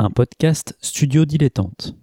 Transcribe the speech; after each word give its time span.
un 0.00 0.10
podcast 0.10 0.76
studio 0.80 1.24
dilettante. 1.24 1.96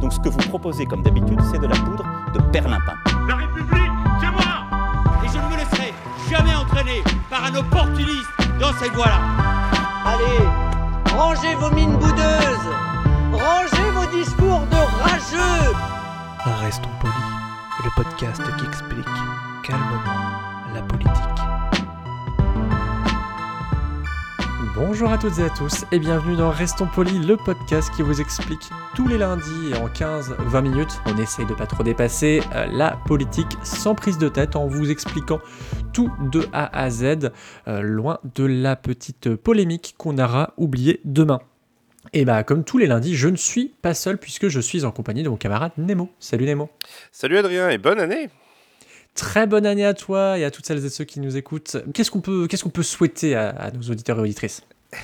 Donc 0.00 0.12
ce 0.12 0.18
que 0.18 0.28
vous 0.28 0.38
proposez 0.48 0.84
comme 0.86 1.04
d'habitude, 1.04 1.38
c'est 1.52 1.60
de 1.60 1.66
la 1.68 1.76
poudre 1.76 2.04
de 2.34 2.40
perlimpin. 2.50 2.94
La 3.28 3.36
République, 3.36 3.92
c'est 4.20 4.30
moi 4.32 4.66
Et 5.24 5.28
je 5.28 5.38
ne 5.38 5.48
me 5.48 5.56
laisserai 5.56 5.92
jamais 6.28 6.54
entraîner 6.56 7.02
par 7.30 7.44
un 7.44 7.54
opportuniste 7.54 8.28
dans 8.58 8.72
cette 8.80 8.92
voie-là. 8.94 9.20
Allez, 10.04 11.14
rangez 11.16 11.54
vos 11.54 11.70
mines 11.70 11.96
boudeuses, 11.96 12.70
rangez 13.32 13.90
vos 13.92 14.18
discours 14.18 14.60
de 14.72 15.02
rageux. 15.02 15.72
Restons 16.64 16.88
polis, 17.00 17.14
le 17.84 17.90
podcast 17.94 18.42
qui 18.58 18.66
explique 18.66 19.06
calmement 19.62 20.42
la 20.74 20.82
politique. 20.82 21.33
Bonjour 24.76 25.12
à 25.12 25.18
toutes 25.18 25.38
et 25.38 25.44
à 25.44 25.50
tous 25.50 25.84
et 25.92 26.00
bienvenue 26.00 26.34
dans 26.34 26.50
Restons 26.50 26.88
Polis, 26.92 27.24
le 27.24 27.36
podcast 27.36 27.94
qui 27.94 28.02
vous 28.02 28.20
explique 28.20 28.70
tous 28.96 29.06
les 29.06 29.18
lundis 29.18 29.72
en 29.80 29.86
15-20 29.86 30.62
minutes, 30.62 31.00
on 31.06 31.16
essaye 31.16 31.46
de 31.46 31.54
pas 31.54 31.66
trop 31.66 31.84
dépasser, 31.84 32.42
euh, 32.56 32.66
la 32.72 32.98
politique 33.06 33.52
sans 33.62 33.94
prise 33.94 34.18
de 34.18 34.28
tête 34.28 34.56
en 34.56 34.66
vous 34.66 34.90
expliquant 34.90 35.38
tout 35.92 36.10
de 36.32 36.48
A 36.52 36.76
à 36.76 36.90
Z, 36.90 37.30
euh, 37.68 37.82
loin 37.82 38.18
de 38.34 38.44
la 38.44 38.74
petite 38.74 39.36
polémique 39.36 39.94
qu'on 39.96 40.18
aura 40.18 40.54
oubliée 40.56 41.00
demain. 41.04 41.38
Et 42.12 42.24
bah 42.24 42.42
comme 42.42 42.64
tous 42.64 42.78
les 42.78 42.88
lundis, 42.88 43.14
je 43.14 43.28
ne 43.28 43.36
suis 43.36 43.74
pas 43.80 43.94
seul 43.94 44.18
puisque 44.18 44.48
je 44.48 44.58
suis 44.58 44.84
en 44.84 44.90
compagnie 44.90 45.22
de 45.22 45.28
mon 45.28 45.36
camarade 45.36 45.70
Nemo. 45.78 46.10
Salut 46.18 46.46
Nemo. 46.46 46.68
Salut 47.12 47.38
Adrien 47.38 47.70
et 47.70 47.78
bonne 47.78 48.00
année 48.00 48.28
Très 49.14 49.46
bonne 49.46 49.64
année 49.66 49.84
à 49.84 49.94
toi 49.94 50.38
et 50.38 50.44
à 50.44 50.50
toutes 50.50 50.66
celles 50.66 50.84
et 50.84 50.88
ceux 50.90 51.04
qui 51.04 51.20
nous 51.20 51.36
écoutent. 51.36 51.76
Qu'est-ce 51.92 52.10
qu'on 52.10 52.20
peut, 52.20 52.46
qu'est-ce 52.48 52.64
qu'on 52.64 52.70
peut 52.70 52.82
souhaiter 52.82 53.34
à, 53.36 53.50
à 53.50 53.70
nos 53.70 53.82
auditeurs 53.90 54.18
et 54.18 54.22
auditrices 54.22 54.62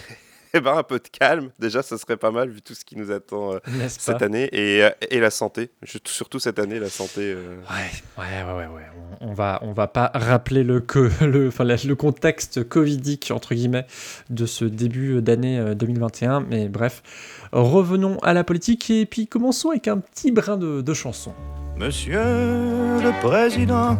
Eh 0.52 0.60
ben 0.60 0.76
un 0.76 0.82
peu 0.82 0.98
de 0.98 1.06
calme, 1.06 1.50
déjà 1.60 1.80
ça 1.80 1.96
serait 1.96 2.16
pas 2.16 2.32
mal 2.32 2.48
vu 2.50 2.60
tout 2.60 2.74
ce 2.74 2.84
qui 2.84 2.96
nous 2.96 3.12
attend 3.12 3.54
euh, 3.54 3.58
cette 3.86 4.20
année 4.20 4.48
et, 4.50 4.82
euh, 4.82 4.90
et 5.08 5.20
la 5.20 5.30
santé, 5.30 5.70
surtout 6.04 6.40
cette 6.40 6.58
année 6.58 6.80
la 6.80 6.88
santé. 6.88 7.20
euh, 7.20 7.56
Ouais, 7.70 8.24
ouais, 8.24 8.52
ouais, 8.54 8.66
ouais. 8.66 8.82
On, 9.20 9.28
on 9.28 9.32
va, 9.32 9.60
on 9.62 9.72
va 9.72 9.86
pas 9.86 10.10
rappeler 10.12 10.64
le, 10.64 10.80
co- 10.80 11.06
le, 11.20 11.46
enfin, 11.46 11.62
le 11.62 11.94
contexte 11.94 12.68
covidique, 12.68 13.30
entre 13.32 13.54
guillemets, 13.54 13.86
de 14.28 14.44
ce 14.44 14.64
début 14.64 15.22
d'année 15.22 15.56
euh, 15.60 15.74
2021. 15.76 16.40
Mais 16.40 16.68
bref, 16.68 17.04
revenons 17.52 18.18
à 18.18 18.32
la 18.32 18.42
politique 18.42 18.90
et 18.90 19.06
puis 19.06 19.28
commençons 19.28 19.70
avec 19.70 19.86
un 19.86 19.98
petit 19.98 20.32
brin 20.32 20.56
de, 20.56 20.80
de 20.80 20.94
chanson. 20.94 21.32
Monsieur 21.80 23.00
le 23.06 23.10
Président, 23.22 23.96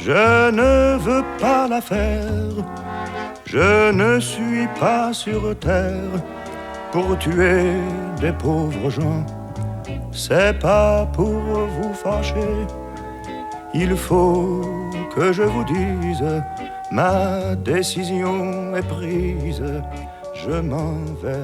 je 0.00 0.50
ne 0.50 0.98
veux 0.98 1.22
pas 1.38 1.68
la 1.68 1.80
faire. 1.80 2.56
Je 3.44 3.92
ne 3.92 4.18
suis 4.18 4.66
pas 4.80 5.12
sur 5.12 5.56
terre 5.60 6.10
pour 6.90 7.16
tuer 7.20 7.74
des 8.20 8.32
pauvres 8.32 8.90
gens. 8.90 9.24
C'est 10.10 10.58
pas 10.58 11.06
pour 11.12 11.38
vous 11.76 11.94
fâcher. 11.94 12.66
Il 13.72 13.96
faut 13.96 14.62
que 15.14 15.32
je 15.32 15.44
vous 15.44 15.64
dise, 15.64 16.42
ma 16.90 17.54
décision 17.54 18.74
est 18.74 18.88
prise. 18.88 19.62
Je 20.44 20.60
m'en 20.60 20.96
vais 21.22 21.36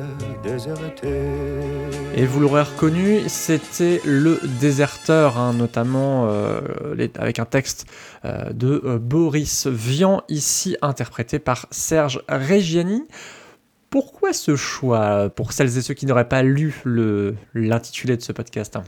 déserter. 0.43 1.31
Et 2.17 2.27
vous 2.27 2.41
l'aurez 2.41 2.63
reconnu, 2.63 3.21
c'était 3.29 4.01
le 4.05 4.41
déserteur, 4.61 5.39
hein, 5.39 5.53
notamment 5.53 6.27
euh, 6.29 6.61
avec 7.17 7.39
un 7.39 7.45
texte 7.45 7.87
euh, 8.25 8.53
de 8.53 8.83
euh, 8.85 8.99
Boris 8.99 9.69
Vian, 9.69 10.23
ici 10.29 10.77
interprété 10.83 11.39
par 11.39 11.69
Serge 11.71 12.23
Reggiani. 12.29 13.07
Pourquoi 13.89 14.33
ce 14.33 14.57
choix 14.57 15.31
pour 15.31 15.53
celles 15.53 15.79
et 15.79 15.81
ceux 15.81 15.95
qui 15.95 16.07
n'auraient 16.07 16.29
pas 16.29 16.43
lu 16.43 16.83
l'intitulé 17.55 18.17
de 18.17 18.23
ce 18.23 18.33
podcast? 18.33 18.79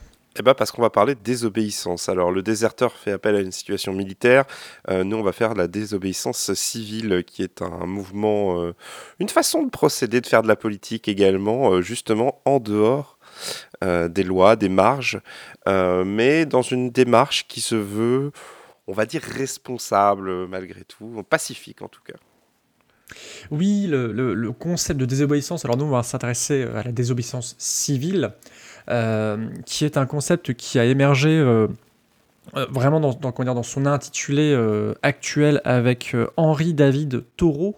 Eh 0.41 0.43
ben 0.43 0.55
parce 0.55 0.73
qu'on 0.73 0.81
va 0.81 0.89
parler 0.89 1.15
de 1.15 1.21
désobéissance. 1.21 2.09
Alors 2.09 2.33
le 2.33 2.41
déserteur 2.41 2.95
fait 2.95 3.13
appel 3.13 3.37
à 3.37 3.41
une 3.41 3.53
situation 3.53 3.93
militaire. 3.93 4.47
Euh, 4.89 5.05
nous 5.05 5.19
on 5.19 5.23
va 5.23 5.33
faire 5.33 5.53
la 5.53 5.69
désobéissance 5.69 6.55
civile, 6.55 7.25
qui 7.27 7.43
est 7.43 7.61
un 7.61 7.85
mouvement, 7.85 8.63
euh, 8.63 8.75
une 9.19 9.29
façon 9.29 9.65
de 9.65 9.69
procéder, 9.69 10.23
de 10.23 10.27
faire 10.27 10.41
de 10.43 10.49
la 10.49 10.57
politique 10.57 11.09
également, 11.09 11.75
euh, 11.75 11.83
justement 11.83 12.41
en 12.47 12.59
dehors 12.59 13.19
des 13.83 14.25
lois, 14.25 14.57
des 14.57 14.69
marges, 14.69 15.21
mais 15.67 16.45
dans 16.45 16.63
une 16.63 16.91
démarche 16.91 17.47
qui 17.47 17.61
se 17.61 17.77
veut, 17.77 18.33
on 18.87 18.93
va 18.93 19.07
dire 19.07 19.23
responsable 19.23 20.49
malgré 20.49 20.85
tout, 20.85 21.23
pacifique 21.29 21.81
en 21.81 21.89
tout 21.89 22.03
cas. 22.03 22.19
Oui, 23.51 23.87
le, 23.89 24.51
concept 24.53 24.99
de 24.99 25.07
désobéissance, 25.07 25.65
alors 25.65 25.77
nous 25.77 25.85
on 25.85 25.91
va 25.91 26.03
s'intéresser 26.03 26.65
à 26.65 26.83
la 26.83 26.93
désobéissance 26.93 27.55
civile, 27.59 28.33
qui 28.87 29.85
est 29.85 29.97
un 29.97 30.07
concept 30.07 30.55
qui 30.55 30.79
a 30.79 30.85
émergé 30.85 31.31
euh, 31.31 31.69
euh, 32.57 32.67
vraiment 32.71 33.01
dans, 33.01 33.63
son 33.63 33.87
intitulé 33.87 34.53
euh, 34.53 34.95
actuel 35.03 35.61
avec 35.65 36.15
euh, 36.15 36.27
Henri 36.37 36.75
David 36.75 37.25
Thoreau 37.37 37.77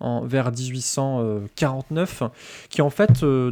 en, 0.00 0.24
vers 0.24 0.52
1849, 0.52 2.22
qui 2.68 2.82
en 2.82 2.90
fait, 2.90 3.22
euh, 3.22 3.50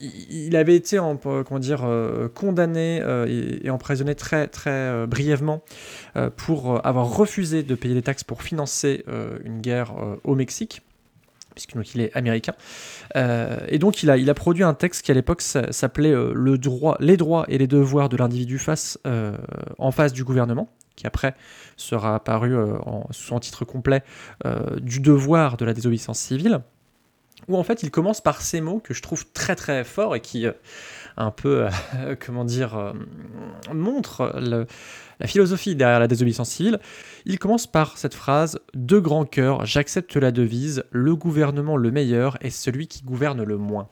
il 0.00 0.56
avait 0.56 0.76
été 0.76 0.98
en- 0.98 1.16
comment 1.16 1.58
dire, 1.58 1.80
euh, 1.84 2.28
condamné 2.28 3.00
euh, 3.02 3.26
et, 3.62 3.68
emprisonné 3.70 4.14
très, 4.14 4.46
très 4.46 4.70
euh, 4.70 5.06
brièvement 5.06 5.62
euh, 6.16 6.30
pour 6.34 6.76
euh, 6.76 6.78
avoir 6.84 7.14
refusé 7.14 7.62
de 7.62 7.74
payer 7.74 7.94
des 7.94 8.02
taxes 8.02 8.24
pour 8.24 8.42
financer 8.42 9.04
euh, 9.08 9.38
une 9.44 9.60
guerre 9.60 9.92
euh, 9.98 10.16
au 10.24 10.34
Mexique, 10.34 10.82
puisque 11.66 11.76
donc 11.76 11.94
il 11.94 12.00
est 12.00 12.16
américain. 12.16 12.54
Euh, 13.16 13.58
et 13.68 13.78
donc 13.78 14.02
il 14.02 14.10
a, 14.10 14.34
produit 14.34 14.64
un 14.64 14.74
texte 14.74 15.02
qui 15.02 15.10
à 15.10 15.14
l'époque 15.14 15.42
s'a- 15.42 15.72
s'appelait 15.72 16.12
euh, 16.12 16.32
le 16.34 16.58
droit, 16.58 16.96
Les 17.00 17.16
droits 17.16 17.44
et 17.48 17.58
les 17.58 17.66
devoirs 17.66 18.08
de 18.08 18.16
l'individu 18.16 18.58
face, 18.58 18.98
euh, 19.06 19.36
en 19.78 19.90
face 19.90 20.12
du 20.12 20.24
gouvernement, 20.24 20.68
qui 20.96 21.06
après 21.06 21.34
sera 21.76 22.14
apparu 22.14 22.56
en, 22.56 23.06
sous 23.10 23.28
son 23.28 23.40
titre 23.40 23.64
complet 23.64 24.02
du 24.80 25.00
devoir 25.00 25.56
de 25.56 25.64
la 25.64 25.72
désobéissance 25.72 26.18
civile 26.18 26.60
où 27.48 27.56
en 27.56 27.62
fait 27.62 27.82
il 27.82 27.90
commence 27.90 28.20
par 28.20 28.42
ces 28.42 28.60
mots 28.60 28.80
que 28.80 28.92
je 28.92 29.00
trouve 29.00 29.24
très 29.32 29.56
très 29.56 29.82
forts 29.82 30.14
et 30.14 30.20
qui 30.20 30.46
un 31.22 31.30
peu, 31.30 31.66
euh, 31.96 32.16
comment 32.24 32.44
dire, 32.44 32.76
euh, 32.76 32.92
montrent 33.72 34.32
le- 34.40 34.66
la 35.20 35.26
philosophie 35.26 35.76
derrière 35.76 36.00
la 36.00 36.08
désobéissance 36.08 36.48
civile. 36.50 36.78
Il 37.26 37.38
commence 37.38 37.66
par 37.66 37.98
cette 37.98 38.14
phrase 38.14 38.58
De 38.74 38.98
grand 38.98 39.24
cœur, 39.26 39.66
j'accepte 39.66 40.16
la 40.16 40.30
devise, 40.32 40.84
le 40.90 41.14
gouvernement 41.14 41.76
le 41.76 41.90
meilleur 41.90 42.38
est 42.40 42.48
celui 42.50 42.86
qui 42.88 43.02
gouverne 43.02 43.42
le 43.42 43.58
moins. 43.58 43.88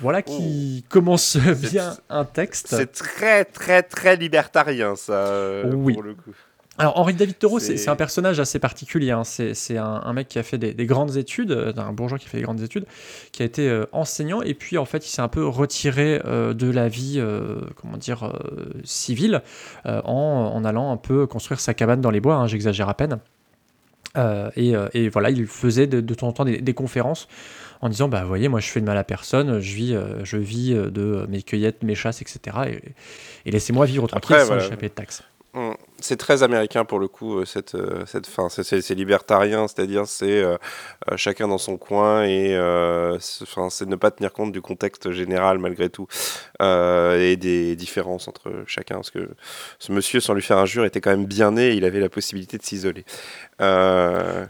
Voilà 0.00 0.22
qui 0.22 0.84
commence 0.90 1.36
bien 1.72 1.96
un 2.10 2.24
texte. 2.24 2.66
C'est 2.70 2.92
très 2.92 3.44
très 3.44 3.82
très 3.82 4.16
libertarien 4.16 4.94
ça, 4.96 5.12
euh, 5.12 5.72
Oui. 5.74 5.94
pour 5.94 6.02
le 6.02 6.14
coup. 6.14 6.34
Alors 6.78 6.96
Henri 6.98 7.12
David 7.14 7.38
Thoreau, 7.38 7.58
c'est 7.58 7.88
un 7.88 7.96
personnage 7.96 8.38
assez 8.38 8.58
particulier. 8.60 9.10
hein. 9.10 9.24
C'est 9.24 9.76
un, 9.76 10.00
un 10.04 10.12
mec 10.12 10.28
qui 10.28 10.38
a 10.38 10.42
fait 10.44 10.58
des, 10.58 10.74
des 10.74 10.86
grandes 10.86 11.16
études, 11.16 11.50
euh, 11.50 11.72
un 11.76 11.92
bourgeois 11.92 12.18
qui 12.18 12.26
a 12.26 12.28
fait 12.28 12.36
des 12.38 12.44
grandes 12.44 12.60
études, 12.62 12.86
qui 13.32 13.42
a 13.42 13.46
été 13.46 13.68
euh, 13.68 13.86
enseignant, 13.92 14.42
et 14.42 14.54
puis 14.54 14.78
en 14.78 14.84
fait 14.84 15.04
il 15.04 15.10
s'est 15.10 15.20
un 15.22 15.28
peu 15.28 15.44
retiré 15.44 16.20
euh, 16.24 16.54
de 16.54 16.70
la 16.70 16.88
vie, 16.88 17.16
euh, 17.18 17.56
comment 17.76 17.96
dire, 17.96 18.32
civile, 18.84 19.42
en, 19.84 20.52
en 20.54 20.64
allant 20.64 20.92
un 20.92 20.96
peu 20.96 21.26
construire 21.26 21.58
sa 21.60 21.74
cabane 21.74 22.00
dans 22.00 22.10
les 22.10 22.20
bois. 22.20 22.36
hein, 22.36 22.46
J'exagère 22.46 22.88
à 22.88 22.94
peine. 22.94 23.18
Et, 24.56 24.72
et 24.94 25.08
voilà, 25.10 25.30
il 25.30 25.46
faisait 25.46 25.86
de, 25.86 26.00
de 26.00 26.14
temps 26.14 26.28
en 26.28 26.32
temps 26.32 26.44
des, 26.44 26.60
des 26.60 26.74
conférences 26.74 27.28
en 27.80 27.88
disant 27.88 28.08
bah 28.08 28.22
vous 28.22 28.28
voyez 28.28 28.48
moi 28.48 28.58
je 28.58 28.66
fais 28.68 28.80
de 28.80 28.84
mal 28.86 28.98
à 28.98 29.04
personne, 29.04 29.60
je 29.60 29.74
vis, 29.76 29.94
euh, 29.94 30.24
je 30.24 30.36
vis 30.36 30.74
de 30.74 31.24
mes 31.28 31.42
cueillettes, 31.42 31.84
mes 31.84 31.94
chasses, 31.94 32.20
etc. 32.22 32.40
Et, 32.66 33.48
et 33.48 33.50
laissez-moi 33.52 33.86
vivre 33.86 34.08
tranquille 34.08 34.34
Après, 34.34 34.40
sans 34.40 34.46
voilà. 34.54 34.64
échapper 34.66 34.88
de 34.88 34.94
taxes. 34.94 35.22
C'est 36.00 36.16
très 36.16 36.44
américain 36.44 36.84
pour 36.84 37.00
le 37.00 37.08
coup, 37.08 37.38
euh, 37.40 37.44
cette, 37.44 37.74
euh, 37.74 38.04
cette 38.06 38.26
fin. 38.26 38.48
C'est- 38.48 38.88
libertarien, 38.94 39.66
c'est-à-dire 39.68 40.06
c'est 40.06 40.42
euh, 40.42 40.56
chacun 41.16 41.48
dans 41.48 41.58
son 41.58 41.76
coin 41.76 42.22
et 42.24 42.56
euh, 42.56 43.18
c'est 43.20 43.86
ne 43.86 43.96
pas 43.96 44.10
tenir 44.12 44.32
compte 44.32 44.52
du 44.52 44.60
contexte 44.62 45.10
général 45.10 45.58
malgré 45.58 45.88
tout 45.90 46.06
euh, 46.62 47.18
et 47.20 47.36
des 47.36 47.74
différences 47.76 48.28
entre 48.28 48.50
chacun. 48.66 48.96
Parce 48.96 49.10
que 49.10 49.28
ce 49.78 49.90
monsieur, 49.92 50.20
sans 50.20 50.34
lui 50.34 50.42
faire 50.42 50.58
injure, 50.58 50.84
était 50.84 51.00
quand 51.00 51.10
même 51.10 51.26
bien 51.26 51.50
né 51.52 51.68
et 51.70 51.74
il 51.74 51.84
avait 51.84 52.00
la 52.00 52.08
possibilité 52.08 52.58
de 52.58 52.62
s'isoler. 52.62 53.04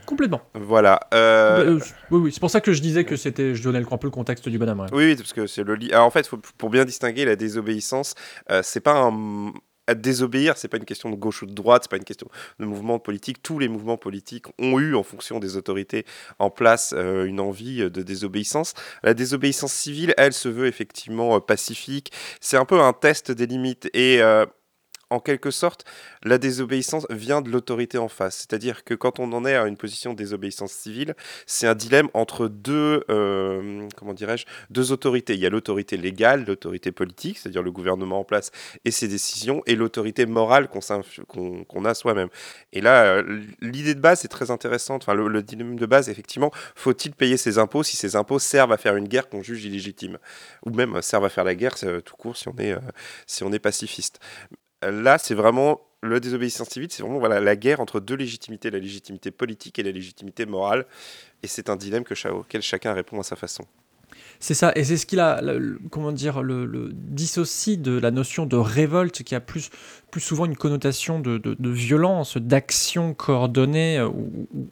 Complètement. 0.07 0.43
voilà. 0.55 1.01
Bah, 1.11 1.63
oui, 1.65 1.81
oui, 2.11 2.33
c'est 2.33 2.41
pour 2.41 2.51
ça 2.51 2.61
que 2.61 2.73
je 2.73 2.81
disais 2.83 3.05
que 3.05 3.17
c'était, 3.17 3.55
je 3.55 3.63
donnais 3.63 3.79
un 3.91 3.97
peu 3.97 4.07
le 4.07 4.11
contexte 4.11 4.49
du 4.49 4.59
bonhomme. 4.59 4.81
ouais. 4.81 4.87
Oui, 4.93 5.05
oui, 5.07 5.17
parce 5.17 5.33
que 5.33 5.47
c'est 5.47 5.65
le 5.65 5.75
lit. 5.75 5.93
Alors, 5.93 6.07
en 6.07 6.11
fait, 6.11 6.27
faut- 6.27 6.39
pour 6.59 6.71
bien 6.71 6.85
distinguer 6.85 7.25
la 7.25 7.37
désobéissance, 7.37 8.15
c'est 8.63 8.81
pas 8.81 8.95
un 8.95 9.53
à 9.89 9.95
désobéir, 9.95 10.57
c'est 10.57 10.69
pas 10.69 10.77
une 10.77 10.85
question 10.85 11.11
de 11.11 11.17
gauche 11.17 11.43
ou 11.43 11.47
de 11.47 11.55
droite, 11.55 11.85
c'est 11.85 11.91
pas 11.91 11.97
une 11.97 12.05
question 12.05 12.29
de 12.61 12.67
mouvement 12.67 12.99
politique. 12.99 13.43
Tous 13.43 13.59
les 13.59 13.69
mouvements 13.69 13.97
politiques 13.97 14.47
ont 14.59 14.79
eu, 14.79 14.95
en 14.95 15.03
fonction 15.03 15.41
des 15.41 15.57
autorités 15.57 16.05
en 16.39 16.51
place, 16.51 16.95
euh, 16.97 17.25
une 17.25 17.41
envie 17.41 17.79
de 17.79 18.03
désobéissance. 18.03 18.75
La 19.03 19.15
désobéissance 19.15 19.73
civile, 19.73 20.15
elle, 20.17 20.33
se 20.33 20.49
veut 20.49 20.67
effectivement 20.67 21.37
euh, 21.37 21.41
pacifique. 21.41 22.13
C'est 22.41 22.57
un 22.57 22.65
peu 22.65 22.81
un 22.81 22.93
test 22.93 23.33
des 23.33 23.47
limites. 23.47 23.89
Et 23.95 24.21
euh, 24.21 24.47
en 25.11 25.21
quelque 25.21 25.51
sorte, 25.51 25.85
la 26.23 26.39
désobéissance 26.39 27.07
vient 27.11 27.41
de 27.41 27.51
l'autorité 27.51 27.99
en 27.99 28.09
face. 28.09 28.37
C'est-à-dire 28.39 28.85
que 28.85 28.95
quand 28.95 29.19
on 29.19 29.33
en 29.33 29.45
est 29.47 29.55
à 29.55 29.67
une 29.67 29.77
position 29.77 30.13
de 30.13 30.19
désobéissance 30.19 30.73
civile, 30.73 31.15
c'est 31.47 31.67
un 31.67 31.75
dilemme 31.75 32.09
entre 32.15 32.49
deux, 32.49 33.05
euh, 33.11 33.89
comment 33.97 34.13
dirais-je, 34.13 34.45
deux 34.71 34.93
autorités. 34.93 35.35
Il 35.35 35.41
y 35.41 35.47
a 35.47 35.51
l'autorité 35.51 35.97
légale, 35.97 36.45
l'autorité 36.47 36.93
politique, 36.93 37.39
c'est-à-dire 37.39 37.63
le 37.63 37.73
gouvernement 37.73 38.21
en 38.21 38.25
place 38.25 38.51
et 38.85 38.91
ses 38.91 39.09
décisions, 39.09 39.63
et 39.67 39.77
l'autorité 39.77 40.27
morale 40.27 40.69
qu'on 40.69 41.85
a 41.85 41.95
soi-même. 41.95 42.29
Et 42.73 42.81
là, 42.81 43.05
euh, 43.05 43.43
l'idée 43.61 43.95
de 43.95 44.01
base 44.01 44.25
est 44.25 44.29
très 44.29 44.51
intéressante. 44.51 45.05
Enfin, 45.05 45.15
le, 45.15 45.43
dilemme 45.43 45.77
de 45.77 45.87
base, 45.87 46.11
effectivement, 46.11 46.51
faut-il 46.75 47.13
payer 47.13 47.37
ses 47.37 47.59
impôts 47.59 47.83
si 47.83 47.97
ces 47.97 48.17
impôts 48.17 48.39
servent 48.39 48.73
à 48.73 48.77
faire 48.77 48.97
une 48.97 49.09
guerre 49.09 49.29
qu'on 49.29 49.43
juge 49.43 49.65
illégitime, 49.65 50.19
ou 50.67 50.71
même 50.71 51.01
servent 51.01 51.25
à 51.25 51.31
faire 51.31 51.45
la 51.45 51.55
guerre 51.55 51.77
tout 52.05 52.17
court 52.17 52.37
si 52.37 52.49
on 52.49 52.57
est, 52.59 52.75
si 53.27 53.45
on 53.45 53.53
est 53.53 53.59
pacifiste. 53.59 54.21
Là, 54.83 55.19
c'est 55.19 55.35
vraiment 55.35 55.81
le 56.03 56.21
désobéissance 56.21 56.69
civile, 56.69 56.89
c'est 56.93 57.03
vraiment 57.03 57.19
voilà, 57.19 57.41
la 57.41 57.57
guerre 57.57 57.81
entre 57.81 57.99
deux 58.01 58.15
légitimités, 58.15 58.71
la 58.71 58.79
légitimité 58.79 59.31
politique 59.31 59.79
et 59.79 59.83
la 59.83 59.91
légitimité 59.91 60.47
morale. 60.47 60.87
Et 61.43 61.47
c'est 61.49 61.71
un 61.71 61.77
dilemme 61.77 62.05
que, 62.05 62.29
auquel 62.29 62.63
chacun 62.63 62.93
répond 62.93 63.19
à 63.19 63.25
sa 63.25 63.37
façon. 63.37 63.65
C'est 64.41 64.55
ça, 64.55 64.73
et 64.77 64.85
c'est 64.85 64.97
ce 64.97 65.05
qu'il 65.05 65.19
a, 65.19 65.43
comment 65.91 66.13
dire, 66.13 66.43
le, 66.43 66.91
dissocie 66.93 67.77
de 67.77 67.99
la 67.99 68.13
notion 68.13 68.47
de 68.47 68.57
révolte 68.57 69.25
qui 69.25 69.35
a 69.35 69.41
plus, 69.41 69.71
plus 70.13 70.21
souvent 70.21 70.47
une 70.47 70.57
connotation 70.57 71.19
de, 71.19 71.41
violence, 71.69 72.37
d'action 72.37 73.15
coordonnée, 73.15 73.99
euh, 73.99 74.09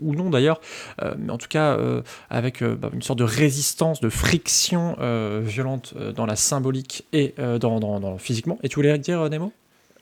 ou, 0.00 0.14
non 0.14 0.30
d'ailleurs, 0.30 0.60
euh, 1.02 1.14
mais 1.18 1.32
en 1.32 1.38
tout 1.38 1.48
cas 1.48 1.76
euh, 1.76 2.02
avec 2.30 2.62
bah, 2.62 2.90
une 2.92 3.02
sorte 3.02 3.18
de 3.18 3.24
résistance, 3.24 4.00
de 4.00 4.08
friction 4.08 4.96
violente 5.42 5.94
dans 6.14 6.26
la 6.26 6.36
symbolique 6.36 7.06
et 7.12 7.34
dans, 7.38 7.80
dans, 7.80 8.18
physiquement. 8.18 8.58
Et 8.62 8.68
tu 8.68 8.76
voulais 8.76 8.96
dire, 8.98 9.28
Nemo? 9.28 9.52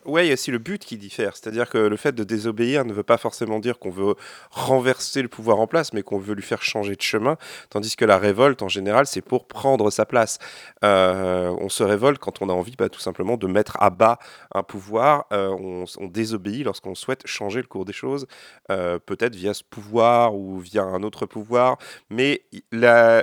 Ouais, 0.06 0.26
il 0.26 0.28
y 0.28 0.30
a 0.30 0.34
aussi 0.34 0.50
le 0.50 0.58
but 0.58 0.84
qui 0.84 0.98
diffère. 0.98 1.34
C'est-à-dire 1.36 1.70
que 1.70 1.78
le 1.78 1.96
fait 1.96 2.12
de 2.12 2.24
désobéir 2.24 2.84
ne 2.84 2.92
veut 2.92 3.02
pas 3.02 3.16
forcément 3.16 3.58
dire 3.58 3.78
qu'on 3.78 3.90
veut 3.90 4.14
renverser 4.50 5.22
le 5.22 5.28
pouvoir 5.28 5.58
en 5.60 5.66
place, 5.66 5.94
mais 5.94 6.02
qu'on 6.02 6.18
veut 6.18 6.34
lui 6.34 6.42
faire 6.42 6.62
changer 6.62 6.94
de 6.94 7.00
chemin. 7.02 7.38
Tandis 7.70 7.96
que 7.96 8.04
la 8.04 8.18
révolte, 8.18 8.62
en 8.62 8.68
général, 8.68 9.06
c'est 9.06 9.22
pour 9.22 9.46
prendre 9.46 9.90
sa 9.90 10.04
place. 10.04 10.38
Euh, 10.84 11.54
on 11.58 11.70
se 11.70 11.82
révolte 11.82 12.18
quand 12.18 12.42
on 12.42 12.50
a 12.50 12.52
envie 12.52 12.76
bah, 12.76 12.90
tout 12.90 13.00
simplement 13.00 13.38
de 13.38 13.46
mettre 13.46 13.78
à 13.80 13.88
bas 13.88 14.18
un 14.54 14.62
pouvoir. 14.62 15.26
Euh, 15.32 15.48
on, 15.48 15.84
désobéit 16.06 16.64
lorsqu'on 16.64 16.94
souhaite 16.94 17.26
changer 17.26 17.60
le 17.60 17.66
cours 17.66 17.84
des 17.84 17.92
choses, 17.92 18.26
euh, 18.70 18.98
peut-être 18.98 19.34
via 19.34 19.54
ce 19.54 19.64
pouvoir 19.64 20.34
ou 20.34 20.58
via 20.58 20.82
un 20.82 21.02
autre 21.02 21.26
pouvoir. 21.26 21.78
Mais 22.10 22.42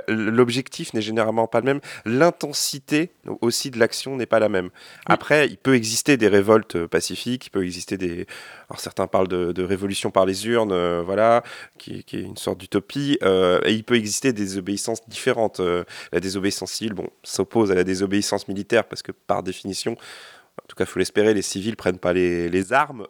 l'objectif 0.08 0.94
n'est 0.94 1.00
généralement 1.00 1.46
pas 1.46 1.60
le 1.60 1.66
même. 1.66 1.80
L'intensité 2.04 3.12
aussi 3.40 3.70
de 3.70 3.78
l'action 3.78 4.16
n'est 4.16 4.26
pas 4.26 4.40
la 4.40 4.48
même. 4.48 4.70
Après, 5.06 5.46
il 5.46 5.56
peut 5.56 5.74
exister 5.74 6.16
des 6.16 6.28
révoltes 6.28 6.71
pacifique. 6.78 7.46
Il 7.46 7.50
peut 7.50 7.64
exister 7.64 7.96
des. 7.96 8.26
Alors 8.68 8.80
certains 8.80 9.06
parlent 9.06 9.28
de, 9.28 9.62
révolution 9.62 10.10
par 10.10 10.26
les 10.26 10.46
urnes, 10.46 10.72
euh, 10.72 11.02
voilà, 11.04 11.42
qui, 11.78 12.04
est 12.12 12.12
une 12.12 12.36
sorte 12.36 12.58
d'utopie. 12.58 13.18
Euh, 13.22 13.60
et 13.64 13.72
il 13.72 13.84
peut 13.84 13.96
exister 13.96 14.32
des 14.32 14.58
obéissances 14.58 15.08
différentes. 15.08 15.60
Euh, 15.60 15.84
la 16.12 16.20
désobéissance 16.20 16.72
civile, 16.72 16.94
bon, 16.94 17.08
s'oppose 17.22 17.70
à 17.70 17.74
la 17.74 17.84
désobéissance 17.84 18.48
militaire 18.48 18.84
parce 18.84 19.02
que 19.02 19.12
par 19.12 19.42
définition, 19.42 19.92
en 19.92 20.66
tout 20.68 20.76
cas, 20.76 20.84
il 20.84 20.86
faut 20.86 20.98
l'espérer, 20.98 21.32
les 21.32 21.42
civils 21.42 21.76
prennent 21.76 21.98
pas 21.98 22.12
les, 22.12 22.72
armes, 22.72 23.06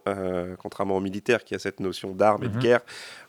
contrairement 0.58 0.96
aux 0.96 1.00
militaires 1.00 1.42
qui 1.42 1.56
a 1.56 1.58
cette 1.58 1.80
notion 1.80 2.12
d'armes 2.12 2.44
et 2.44 2.48
de 2.48 2.54
mhm. 2.54 2.60
guerre 2.60 2.80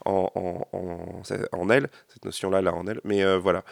en, 0.06 0.30
en, 0.72 1.70
elle, 1.72 1.90
cette 2.08 2.24
notion-là, 2.24 2.62
là, 2.62 2.74
en 2.74 2.86
elle. 2.86 3.02
Mais 3.04 3.38
voilà. 3.38 3.64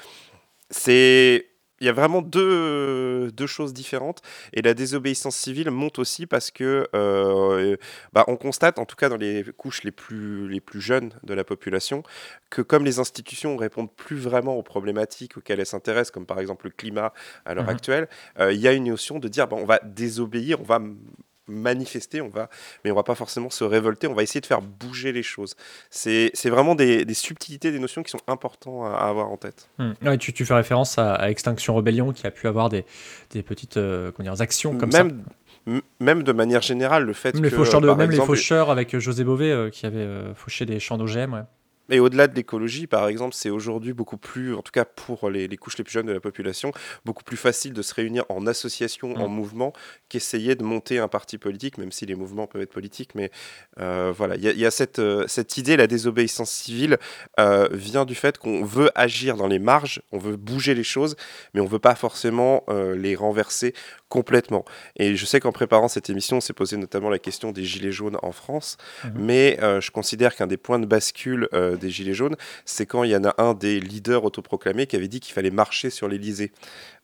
C'est 0.72 1.51
il 1.82 1.86
y 1.86 1.90
a 1.90 1.94
vraiment 1.94 2.22
deux, 2.22 3.32
deux, 3.32 3.48
choses 3.48 3.74
différentes. 3.74 4.22
Et 4.54 4.62
la 4.62 4.76
désobéissance 4.76 5.36
civile 5.36 5.72
monte 5.72 5.98
aussi 5.98 6.28
parce 6.28 6.52
que 6.52 6.88
euh, 6.96 7.76
bah, 8.14 8.24
on 8.28 8.38
constate, 8.38 8.78
en 8.78 8.86
tout 8.86 8.96
cas 8.96 9.10
dans 9.10 9.18
les 9.18 9.44
couches 9.58 9.84
les 9.84 9.92
plus, 9.92 10.48
les 10.48 10.62
plus 10.62 10.80
jeunes 10.80 11.12
de 11.24 11.34
la 11.34 11.44
population, 11.44 12.04
que 12.52 12.62
comme 12.62 12.86
les 12.86 13.00
institutions 13.00 13.58
répondent 13.58 13.92
plus 13.94 14.18
vraiment 14.18 14.56
aux 14.56 14.64
problématiques 14.64 15.38
auxquelles 15.38 15.60
elles 15.60 15.66
s'intéressent, 15.66 16.12
comme 16.12 16.28
par 16.28 16.40
exemple 16.40 16.68
le 16.68 16.72
climat 16.72 17.14
à 17.46 17.56
l'heure 17.56 17.66
mmh 17.66 17.70
actuelle, 17.70 18.10
euh, 18.40 18.54
il 18.54 18.60
y 18.60 18.68
a 18.68 18.74
une 18.74 18.84
notion 18.84 19.18
de 19.18 19.28
dire 19.28 19.48
bon, 19.48 19.58
on 19.58 19.66
va 19.66 19.80
désobéir, 19.84 20.62
on 20.62 20.66
va 20.66 20.80
manifester, 21.48 22.22
on 22.22 22.30
va, 22.30 22.50
mais 22.84 22.92
on 22.92 22.96
va 22.96 23.04
pas 23.04 23.16
forcément 23.16 23.50
se 23.50 23.64
révolter, 23.64 24.08
on 24.08 24.14
va 24.14 24.24
essayer 24.24 24.42
de 24.42 24.46
faire 24.46 24.62
bouger 24.62 25.12
les 25.12 25.24
choses. 25.24 25.56
C'est 25.90 26.32
vraiment 26.46 26.76
des, 26.76 27.06
subtilités, 27.14 27.72
des 27.72 27.80
notions 27.80 28.04
qui 28.04 28.12
sont 28.12 28.22
importantes 28.28 28.86
à, 28.86 29.08
avoir 29.08 29.30
en 29.30 29.38
tête. 29.38 29.70
Hmm. 29.78 29.94
tu, 30.18 30.34
tu, 30.34 30.46
fais 30.46 30.54
référence 30.54 30.98
à, 30.98 31.30
Extinction 31.30 31.76
Rebellion 31.76 32.14
qui 32.14 32.28
a 32.28 32.32
pu 32.32 32.48
avoir 32.48 32.70
des, 32.70 32.86
des 33.32 33.44
petites 33.44 33.78
euh, 33.78 34.12
dire, 34.20 34.40
actions 34.40 34.78
comme 34.78 34.92
même, 34.92 35.24
ça. 35.68 35.82
Même 36.00 36.24
de 36.24 36.32
manière 36.32 36.62
générale, 36.62 37.06
le 37.06 37.14
fait 37.14 37.34
même 37.34 37.44
que... 37.44 37.50
Les 37.50 37.56
faucheurs 37.56 37.82
de, 37.82 37.92
même 37.92 38.12
les 38.12 38.18
faucheurs 38.18 38.70
avec 38.70 38.98
José 38.98 39.24
Bové 39.24 39.52
euh, 39.52 39.70
qui 39.70 39.86
avait 39.86 40.00
euh, 40.00 40.34
fauché 40.34 40.66
des 40.66 40.80
champs 40.80 40.98
d'OGM, 40.98 41.34
ouais. 41.34 41.42
Et 41.92 42.00
au-delà 42.00 42.28
de 42.28 42.36
l'écologie, 42.36 42.88
par 42.88 43.08
exemple, 43.08 43.36
c'est 43.36 43.50
aujourd'hui 43.50 43.94
beaucoup 43.94 44.18
plus, 44.18 44.56
en 44.56 44.62
tout 44.62 44.72
cas 44.72 44.86
pour 44.86 45.30
les, 45.30 45.48
couches 45.58 45.78
les 45.78 45.84
plus 45.84 45.92
jeunes 45.92 46.06
de 46.06 46.14
la 46.14 46.22
population, 46.22 46.72
beaucoup 47.06 47.24
plus 47.24 47.38
facile 47.38 47.74
de 47.74 47.82
se 47.82 47.94
réunir 47.94 48.24
en 48.30 48.48
association, 48.48 49.14
en 49.16 49.28
mm. 49.28 49.34
mouvement, 49.34 49.74
qu'essayer 50.08 50.56
de 50.56 50.64
monter 50.64 51.00
un 51.00 51.10
parti 51.10 51.38
politique, 51.38 51.78
même 51.78 51.92
si 51.92 52.06
les 52.06 52.16
mouvements 52.16 52.48
peuvent 52.48 52.62
être 52.62 52.72
politiques. 52.72 53.14
Mais 53.14 53.30
euh, 53.80 54.14
voilà, 54.16 54.36
il 54.36 54.44
y, 54.44 54.66
a, 54.66 54.72
cette, 54.72 55.00
euh, 55.00 55.26
cette 55.28 55.58
idée, 55.58 55.76
la 55.76 55.88
désobéissance 55.88 56.50
civile 56.50 56.98
euh, 57.40 57.68
vient 57.72 58.06
du 58.06 58.16
fait 58.16 58.38
qu'on 58.38 58.64
veut 58.64 58.90
agir 58.96 59.36
dans 59.36 59.48
les 59.48 59.60
marges, 59.60 60.02
on 60.14 60.18
veut 60.18 60.38
bouger 60.38 60.74
les 60.74 60.84
choses, 60.84 61.18
mais 61.54 61.60
on 61.60 61.66
ne 61.66 61.70
veut 61.70 61.80
pas 61.80 61.96
forcément 61.96 62.64
les 62.96 63.16
renverser 63.16 63.74
complètement. 64.12 64.66
Et 64.98 65.16
je 65.16 65.26
sais 65.26 65.40
qu'en 65.40 65.52
préparant 65.52 65.88
cette 65.88 66.10
émission, 66.12 66.38
on 66.38 66.42
s'est 66.42 66.54
posé 66.54 66.78
notamment 66.78 67.10
la 67.10 67.18
question 67.18 67.52
des 67.52 67.64
gilets 67.64 67.92
jaunes 67.92 68.18
en 68.22 68.34
France, 68.34 68.78
mm-hmm. 69.04 69.10
mais 69.16 69.58
je 69.62 69.90
considère 69.90 70.36
qu'un 70.36 70.48
des 70.48 70.58
points 70.58 70.80
de 70.80 70.86
bascule 70.86 71.48
des 71.80 71.90
Gilets 71.90 72.14
jaunes, 72.14 72.36
c'est 72.66 72.86
quand 72.86 73.04
il 73.04 73.12
y 73.12 73.16
en 73.16 73.24
a 73.24 73.34
un 73.42 73.54
des 73.54 73.80
leaders 73.80 74.24
autoproclamés 74.26 74.86
qui 74.86 74.96
avait 74.96 75.08
dit 75.08 75.22
qu'il 75.22 75.34
fallait 75.34 75.50
marcher 75.50 75.90
sur 75.90 76.08
l'Elysée. 76.08 76.52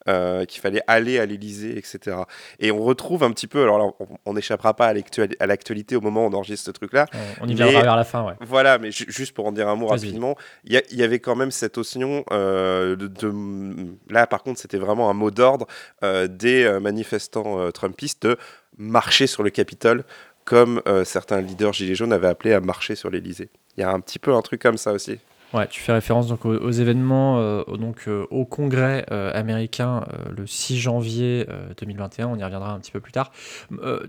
Euh, 0.08 0.46
qu'il 0.46 0.62
fallait 0.62 0.80
aller 0.86 1.18
à 1.18 1.26
l'Elysée, 1.26 1.76
etc. 1.76 2.16
Et 2.60 2.70
on 2.70 2.82
retrouve 2.82 3.24
un 3.24 3.30
petit 3.30 3.46
peu, 3.46 3.62
alors 3.62 3.94
on 4.24 4.32
n'échappera 4.32 4.72
pas 4.72 4.86
à 4.86 5.46
l'actualité 5.46 5.96
au 5.96 6.00
moment 6.00 6.24
où 6.24 6.30
on 6.30 6.32
enregistre 6.32 6.64
ce 6.64 6.70
truc-là. 6.70 7.04
On 7.42 7.46
y 7.46 7.54
viendra 7.54 7.82
vers 7.82 7.96
la 7.96 8.04
fin, 8.04 8.24
ouais. 8.24 8.32
Voilà, 8.40 8.78
mais 8.78 8.90
juste 8.90 9.34
pour 9.34 9.46
en 9.46 9.52
dire 9.52 9.68
un 9.68 9.76
mot 9.76 9.88
rapidement, 9.88 10.34
il 10.64 10.80
y, 10.90 11.02
avait 11.02 11.18
quand 11.18 11.36
même 11.36 11.50
cette 11.50 11.76
notion 11.76 12.24
euh, 12.32 12.96
de, 12.96 13.32
Là, 14.08 14.26
par 14.26 14.42
contre, 14.42 14.58
c'était 14.60 14.78
vraiment 14.78 15.10
un 15.10 15.14
mot 15.14 15.30
d'ordre 15.30 15.66
euh, 16.02 16.26
des 16.26 16.78
manifestants 16.80 17.70
trumpistes 17.72 18.22
de 18.22 18.38
marcher 18.78 19.26
sur 19.26 19.42
le 19.42 19.50
Capitole 19.50 20.04
comme 20.46 20.80
certains 21.04 21.42
leaders 21.42 21.74
gilets 21.74 21.94
jaunes 21.94 22.14
avaient 22.14 22.28
appelé 22.28 22.54
à 22.54 22.60
marcher 22.60 22.94
sur 22.94 23.10
l'Elysée. 23.10 23.50
Il 23.76 23.82
y 23.82 23.84
a 23.84 23.90
un 23.90 24.00
petit 24.00 24.18
peu 24.18 24.32
un 24.32 24.40
truc 24.40 24.62
comme 24.62 24.78
ça 24.78 24.92
aussi. 24.92 25.18
Ouais, 25.54 25.66
tu 25.66 25.80
fais 25.80 25.92
référence 25.92 26.28
donc 26.28 26.44
aux, 26.44 26.70
événements 26.70 27.38
euh, 27.38 27.64
donc 27.78 28.04
euh, 28.06 28.26
au 28.30 28.44
Congrès 28.44 29.06
euh, 29.10 29.32
américain 29.32 30.04
le 30.36 30.46
6 30.46 30.78
janvier 30.78 31.46
2021. 31.80 32.28
On 32.28 32.36
y 32.36 32.44
reviendra 32.44 32.72
un 32.72 32.78
petit 32.80 32.92
peu 32.92 33.00
plus 33.00 33.12
tard. 33.12 33.32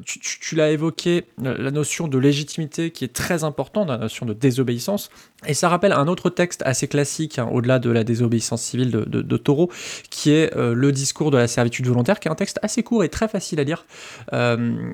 tu, 0.06 0.56
l'as 0.56 0.72
évoqué, 0.72 1.26
la 1.42 1.72
notion 1.72 2.08
de 2.08 2.18
légitimité 2.18 2.92
qui 2.92 3.06
est 3.06 3.14
très 3.14 3.44
importante, 3.44 3.88
la 3.88 3.98
notion 3.98 4.26
de 4.26 4.34
désobéissance. 4.34 5.10
Et 5.48 5.54
ça 5.54 5.70
rappelle 5.70 5.94
un 5.94 6.08
autre 6.08 6.30
texte 6.30 6.64
assez 6.66 6.88
classique, 6.88 7.40
hein, 7.40 7.48
au-delà 7.52 7.80
de 7.80 7.90
la 7.90 8.04
désobéissance 8.04 8.62
civile 8.62 8.92
de, 8.92 9.04
de, 9.06 9.38
Taureau, 9.38 9.72
qui 10.10 10.32
est 10.32 10.54
le 10.56 10.92
discours 10.92 11.32
de 11.32 11.38
la 11.38 11.48
servitude 11.48 11.88
volontaire, 11.88 12.20
qui 12.20 12.28
est 12.28 12.32
un 12.32 12.36
texte 12.36 12.60
assez 12.62 12.84
court 12.84 13.04
et 13.04 13.10
très 13.10 13.28
facile 13.28 13.60
à 13.60 13.64
lire, 13.64 13.86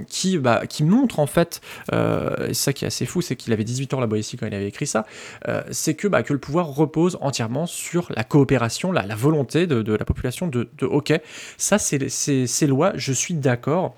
qui, 0.07 0.37
bah, 0.37 0.67
qui 0.67 0.83
montre 0.83 1.19
en 1.19 1.25
fait, 1.25 1.61
et 1.91 2.53
ça 2.53 2.73
qui 2.73 2.85
est 2.85 2.87
assez 2.87 3.07
fou, 3.07 3.21
c'est 3.21 3.35
qu'il 3.35 3.53
avait 3.53 3.63
18 3.63 3.95
ans 3.95 3.99
là-bas 3.99 4.17
ici 4.17 4.37
quand 4.37 4.45
il 4.45 4.53
avait 4.53 4.67
écrit 4.67 4.85
ça, 4.85 5.05
c'est 5.71 5.95
que, 5.95 6.07
bah, 6.07 6.21
que 6.21 6.33
le 6.33 6.39
pouvoir 6.39 6.67
repose 6.67 7.17
entièrement 7.21 7.65
sur 7.65 8.11
la 8.15 8.23
coopération, 8.23 8.91
la, 8.91 9.05
la 9.05 9.15
volonté 9.15 9.65
de, 9.65 9.93
la 9.93 10.05
population 10.05 10.47
de, 10.47 10.69
de 10.77 10.85
OK, 10.85 11.13
ça 11.57 11.79
c'est 11.79 12.09
ces 12.09 12.67
lois, 12.67 12.91
je 12.95 13.13
suis 13.13 13.33
d'accord, 13.33 13.95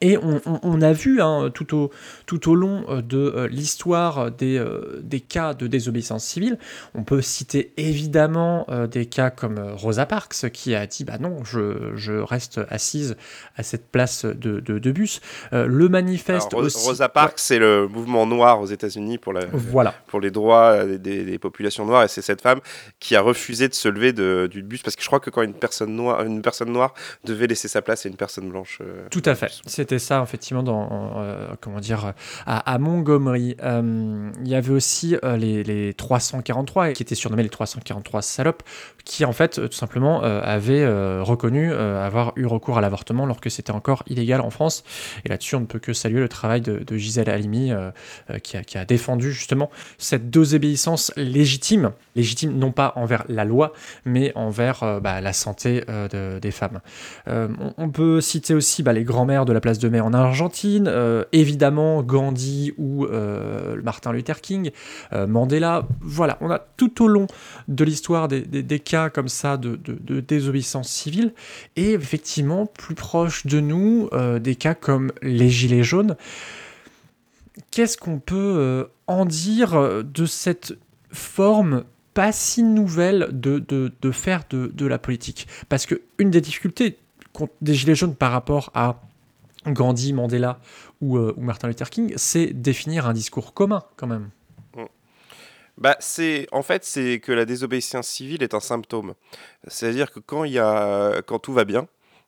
et 0.00 0.16
on, 0.18 0.80
a 0.80 0.92
vu 0.92 1.20
hein, 1.20 1.50
tout, 1.52 1.76
au, 1.76 1.90
tout 2.26 2.50
au 2.50 2.54
long 2.54 2.84
euh, 2.88 3.02
de 3.02 3.18
euh, 3.18 3.48
l'histoire 3.48 4.30
des, 4.30 4.56
euh, 4.56 5.00
des, 5.02 5.20
cas 5.20 5.54
de 5.54 5.66
désobéissance 5.66 6.24
civile, 6.24 6.58
on 6.94 7.02
peut 7.02 7.20
citer 7.20 7.72
évidemment 7.76 8.66
des 8.90 9.06
cas 9.06 9.30
comme 9.30 9.58
Rosa 9.58 10.06
Parks 10.06 10.50
qui 10.52 10.74
a 10.74 10.86
dit 10.86 11.04
bah 11.04 11.18
non, 11.18 11.42
je, 11.44 11.92
je 11.96 12.12
reste 12.12 12.60
assise 12.68 13.16
à 13.56 13.62
cette 13.62 13.88
place 13.90 14.24
de, 14.24 14.60
de, 14.60 14.92
bus. 14.92 15.20
le 15.52 15.88
manifeste 15.88 16.54
aussi... 16.54 16.86
Rosa 16.86 17.08
Parks, 17.08 17.38
c'est 17.38 17.58
le 17.58 17.88
mouvement 17.88 18.26
noir 18.26 18.60
aux 18.60 18.66
États-Unis 18.66 19.18
pour, 19.18 19.32
la, 19.32 19.46
voilà. 19.52 19.94
pour 20.06 20.20
les 20.20 20.30
droits 20.30 20.84
des, 20.84 21.38
populations 21.38 21.84
noires 21.84 22.04
et 22.04 22.08
c'est 22.08 22.22
cette 22.22 22.40
femme 22.40 22.60
qui 23.00 23.16
a 23.16 23.20
refusé 23.20 23.68
de 23.68 23.74
se 23.74 23.88
lever 23.88 24.12
du 24.12 24.62
bus 24.62 24.82
parce 24.82 24.96
que 24.96 25.02
je 25.02 25.06
crois 25.08 25.20
que 25.20 25.30
quand 25.30 25.42
une 25.42 25.54
personne 25.54 25.94
noire, 25.94 26.22
une 26.22 26.42
personne 26.42 26.72
noire 26.72 26.94
devait 27.24 27.46
laisser 27.46 27.68
sa 27.68 27.82
place 27.82 28.06
à 28.06 28.08
une 28.08 28.16
personne 28.16 28.48
blanche. 28.48 28.80
Tout 29.10 29.22
à 29.24 29.34
fait. 29.34 29.52
C'était 29.88 30.00
ça, 30.00 30.22
effectivement, 30.22 30.62
dans, 30.62 31.14
euh, 31.16 31.48
comment 31.62 31.80
dire, 31.80 32.12
à, 32.44 32.78
Montgomery. 32.78 33.56
Euh, 33.62 34.30
il 34.44 34.48
y 34.48 34.54
avait 34.54 34.74
aussi 34.74 35.16
euh, 35.24 35.38
les, 35.38 35.64
les 35.64 35.94
343, 35.94 36.92
qui 36.92 37.02
étaient 37.02 37.14
surnommés 37.14 37.42
les 37.42 37.48
343 37.48 38.20
salopes, 38.20 38.62
qui, 39.06 39.24
en 39.24 39.32
fait, 39.32 39.54
tout 39.54 39.74
simplement, 39.74 40.20
avaient 40.20 40.86
reconnu 41.22 41.72
avoir 41.72 42.34
eu 42.36 42.44
recours 42.44 42.76
à 42.76 42.82
l'avortement 42.82 43.24
alors 43.24 43.40
que 43.40 43.48
c'était 43.48 43.70
encore 43.70 44.02
illégal 44.08 44.42
en 44.42 44.50
France. 44.50 44.84
Et 45.24 45.30
là-dessus, 45.30 45.54
on 45.54 45.60
ne 45.60 45.64
peut 45.64 45.78
que 45.78 45.94
saluer 45.94 46.20
le 46.20 46.28
travail 46.28 46.60
de, 46.60 46.80
de 46.80 46.96
Gisèle 46.98 47.30
Halimi, 47.30 47.72
qui 48.42 48.58
a, 48.58 48.64
qui, 48.64 48.76
a, 48.76 48.84
défendu, 48.84 49.32
justement, 49.32 49.70
cette 49.96 50.28
désobéissance 50.28 51.14
légitime, 51.16 51.92
légitime 52.18 52.52
non 52.58 52.72
pas 52.72 52.92
envers 52.96 53.24
la 53.28 53.44
loi, 53.44 53.72
mais 54.04 54.32
envers 54.34 55.00
bah, 55.00 55.20
la 55.20 55.32
santé 55.32 55.82
de, 55.88 56.38
des 56.38 56.50
femmes. 56.50 56.80
On, 57.26 57.74
on, 57.76 57.90
peut 57.90 58.20
citer 58.20 58.54
aussi 58.54 58.82
bah, 58.82 58.92
les 58.92 59.04
grands-mères 59.04 59.44
de 59.44 59.52
la 59.52 59.60
place 59.60 59.78
de 59.78 59.88
mai 59.88 60.00
en 60.00 60.12
Argentine, 60.12 60.88
euh, 60.88 61.24
évidemment 61.32 62.02
Gandhi 62.02 62.72
ou 62.76 63.04
euh, 63.06 63.80
Martin 63.82 64.12
Luther 64.12 64.40
King, 64.40 64.70
euh, 65.12 65.26
Mandela. 65.26 65.86
Voilà, 66.00 66.38
on 66.40 66.50
a 66.50 66.58
tout 66.58 67.04
au 67.04 67.08
long 67.08 67.26
de 67.68 67.84
l'histoire 67.84 68.28
des, 68.28 68.78
cas 68.80 69.10
comme 69.10 69.28
ça 69.28 69.56
de, 69.56 69.78
désobéissance 70.20 70.88
civile, 70.88 71.32
et 71.76 71.92
effectivement 71.92 72.66
plus 72.66 72.94
proche 72.94 73.46
de 73.46 73.60
nous 73.60 74.08
des 74.40 74.54
cas 74.54 74.74
comme 74.74 75.12
les 75.22 75.48
Gilets 75.48 75.82
jaunes. 75.82 76.16
Qu'est-ce 77.70 77.96
qu'on 77.96 78.18
peut 78.18 78.88
en 79.06 79.24
dire 79.24 80.02
de 80.04 80.26
cette 80.26 80.78
forme 81.10 81.84
pas 82.14 82.32
si 82.32 82.62
nouvelle 82.62 83.28
de, 83.32 83.58
de, 83.58 83.92
de 84.00 84.10
faire 84.10 84.44
de, 84.50 84.70
de, 84.74 84.86
la 84.86 84.98
politique. 84.98 85.46
Parce 85.68 85.86
que 85.86 86.02
une 86.18 86.30
des 86.30 86.40
difficultés 86.40 86.98
des 87.60 87.74
Gilets 87.74 87.94
jaunes 87.94 88.16
par 88.16 88.32
rapport 88.32 88.70
à 88.74 89.00
Gandhi, 89.66 90.12
Mandela 90.12 90.60
ou, 91.00 91.18
euh, 91.18 91.34
ou 91.36 91.42
Martin 91.42 91.68
Luther 91.68 91.90
King, 91.90 92.12
c'est 92.16 92.46
définir 92.46 93.06
un 93.06 93.12
discours 93.12 93.54
commun 93.54 93.84
quand 93.96 94.06
même. 94.06 94.30
Bah, 95.76 95.96
c'est 96.00 96.48
en 96.50 96.62
fait 96.62 96.84
c'est 96.84 97.20
que 97.20 97.30
la 97.30 97.44
désobéissance 97.44 98.08
civile 98.08 98.42
est 98.42 98.52
un 98.52 98.60
symptôme. 98.60 99.14
C'est-à-dire 99.68 100.10
que 100.10 100.18
quand 100.18 100.42
il 100.42 100.52
y 100.52 100.58
a 100.58 101.22
quand 101.22 101.38
tout 101.38 101.52
va 101.52 101.64
bien, 101.64 101.86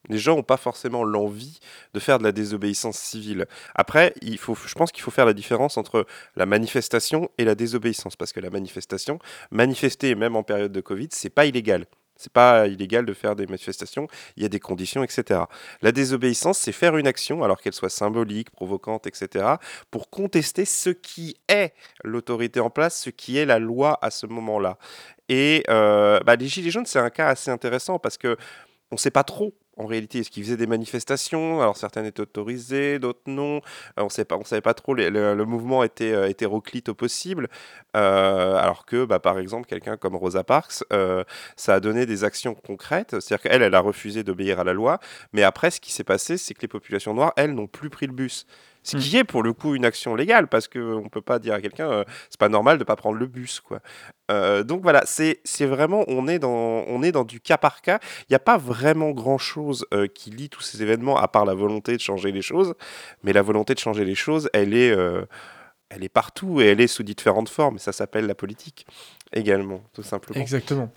les 0.08 0.18
gens 0.18 0.36
n'ont 0.36 0.42
pas 0.42 0.56
forcément 0.56 1.04
l'envie 1.04 1.60
de 1.94 2.00
faire 2.00 2.18
de 2.18 2.24
la 2.24 2.32
désobéissance 2.32 2.98
civile. 2.98 3.46
Après, 3.74 4.14
il 4.22 4.38
faut, 4.38 4.54
je 4.54 4.74
pense 4.74 4.92
qu'il 4.92 5.02
faut 5.02 5.10
faire 5.10 5.26
la 5.26 5.34
différence 5.34 5.76
entre 5.76 6.06
la 6.36 6.46
manifestation 6.46 7.30
et 7.38 7.44
la 7.44 7.54
désobéissance, 7.54 8.16
parce 8.16 8.32
que 8.32 8.40
la 8.40 8.50
manifestation, 8.50 9.18
manifester 9.50 10.14
même 10.14 10.36
en 10.36 10.42
période 10.42 10.72
de 10.72 10.80
Covid, 10.80 11.08
c'est 11.10 11.30
pas 11.30 11.46
illégal. 11.46 11.86
C'est 12.16 12.32
pas 12.32 12.66
illégal 12.66 13.06
de 13.06 13.14
faire 13.14 13.34
des 13.34 13.46
manifestations, 13.46 14.06
il 14.36 14.42
y 14.42 14.46
a 14.46 14.50
des 14.50 14.60
conditions, 14.60 15.02
etc. 15.02 15.40
La 15.80 15.90
désobéissance, 15.90 16.58
c'est 16.58 16.72
faire 16.72 16.98
une 16.98 17.06
action, 17.06 17.42
alors 17.42 17.62
qu'elle 17.62 17.72
soit 17.72 17.88
symbolique, 17.88 18.50
provocante, 18.50 19.06
etc., 19.06 19.54
pour 19.90 20.10
contester 20.10 20.66
ce 20.66 20.90
qui 20.90 21.38
est 21.48 21.72
l'autorité 22.04 22.60
en 22.60 22.68
place, 22.68 23.00
ce 23.00 23.08
qui 23.08 23.38
est 23.38 23.46
la 23.46 23.58
loi 23.58 23.98
à 24.02 24.10
ce 24.10 24.26
moment-là. 24.26 24.76
Et 25.30 25.64
euh, 25.70 26.20
bah, 26.20 26.36
les 26.36 26.46
Gilets 26.46 26.70
jaunes, 26.70 26.84
c'est 26.84 26.98
un 26.98 27.08
cas 27.08 27.28
assez 27.28 27.50
intéressant 27.50 27.98
parce 27.98 28.18
que 28.18 28.36
on 28.90 28.96
ne 28.96 28.98
sait 28.98 29.10
pas 29.10 29.24
trop 29.24 29.54
en 29.80 29.86
réalité, 29.86 30.18
est-ce 30.18 30.30
qu'ils 30.30 30.44
faisaient 30.44 30.58
des 30.58 30.66
manifestations? 30.66 31.62
Alors 31.62 31.76
certaines 31.76 32.04
étaient 32.04 32.20
autorisées, 32.20 32.98
d'autres 32.98 33.22
non. 33.26 33.56
Euh, 33.98 34.02
on 34.02 34.08
ne 34.16 34.22
pas, 34.24 34.36
on 34.36 34.44
savait 34.44 34.60
pas 34.60 34.74
trop. 34.74 34.94
le, 34.94 35.44
mouvement 35.44 35.82
était 35.82 36.12
euh, 36.12 36.28
hétéroclite 36.28 36.90
au 36.90 36.94
possible. 36.94 37.48
Euh, 37.96 38.56
alors 38.56 38.84
que, 38.84 39.06
bah, 39.06 39.20
par 39.20 39.38
exemple, 39.38 39.66
quelqu'un 39.66 39.96
comme 39.96 40.16
Rosa 40.16 40.44
Parks, 40.44 40.84
ça 41.56 41.74
a 41.74 41.80
donné 41.80 42.04
des 42.04 42.24
actions 42.24 42.54
concrètes. 42.54 43.18
C'est-à-dire 43.20 43.42
qu'elle, 43.42 43.62
elle 43.62 43.74
a 43.74 43.80
refusé 43.80 44.22
d'obéir 44.22 44.60
à 44.60 44.64
la 44.64 44.74
loi. 44.74 45.00
Mais 45.32 45.42
après, 45.42 45.70
ce 45.70 45.80
qui 45.80 45.92
s'est 45.92 46.04
passé, 46.04 46.36
c'est 46.36 46.52
que 46.52 46.60
les 46.60 46.68
populations 46.68 47.14
noires, 47.14 47.32
elles, 47.36 47.54
n'ont 47.54 47.66
plus 47.66 47.88
pris 47.88 48.06
le 48.06 48.12
bus. 48.12 48.46
Ce 48.82 48.96
qui 48.96 49.16
est 49.16 49.24
pour 49.24 49.42
le 49.42 49.52
coup 49.52 49.74
une 49.74 49.84
action 49.84 50.14
légale, 50.14 50.48
parce 50.48 50.66
qu'on 50.66 51.02
ne 51.02 51.08
peut 51.08 51.20
pas 51.20 51.38
dire 51.38 51.54
à 51.54 51.60
quelqu'un, 51.60 51.90
euh, 51.90 52.04
c'est 52.30 52.40
pas 52.40 52.48
normal 52.48 52.78
de 52.78 52.84
pas 52.84 52.96
prendre 52.96 53.18
le 53.18 53.26
bus. 53.26 53.60
Quoi. 53.60 53.80
Euh, 54.30 54.62
donc 54.62 54.82
voilà, 54.82 55.02
c'est 55.04 55.66
vraiment, 55.66 56.04
on 56.08 56.26
est, 56.28 56.38
dans, 56.38 56.50
on 56.50 57.02
est 57.02 57.12
dans 57.12 57.24
du 57.24 57.40
cas 57.40 57.58
par 57.58 57.82
cas. 57.82 57.98
Il 58.22 58.26
n'y 58.32 58.36
a 58.36 58.40
pas 58.40 58.56
vraiment 58.56 59.10
grand-chose 59.10 59.86
euh, 59.92 60.06
qui 60.06 60.30
lie 60.30 60.48
tous 60.48 60.62
ces 60.62 60.82
événements, 60.82 61.18
à 61.18 61.28
part 61.28 61.44
la 61.44 61.54
volonté 61.54 61.94
de 61.94 62.00
changer 62.00 62.32
les 62.32 62.42
choses. 62.42 62.74
Mais 63.22 63.32
la 63.32 63.42
volonté 63.42 63.74
de 63.74 63.78
changer 63.78 64.04
les 64.04 64.14
choses, 64.14 64.48
elle 64.54 64.74
est, 64.74 64.96
elle 65.90 66.04
est 66.04 66.08
partout 66.08 66.60
et 66.60 66.66
elle 66.66 66.80
est 66.80 66.86
sous 66.86 67.02
différentes 67.02 67.48
formes. 67.48 67.78
Ça 67.78 67.92
s'appelle 67.92 68.26
la 68.26 68.34
politique 68.34 68.86
également, 69.32 69.82
tout 69.92 70.02
simplement. 70.02 70.40
Exactement. 70.40 70.90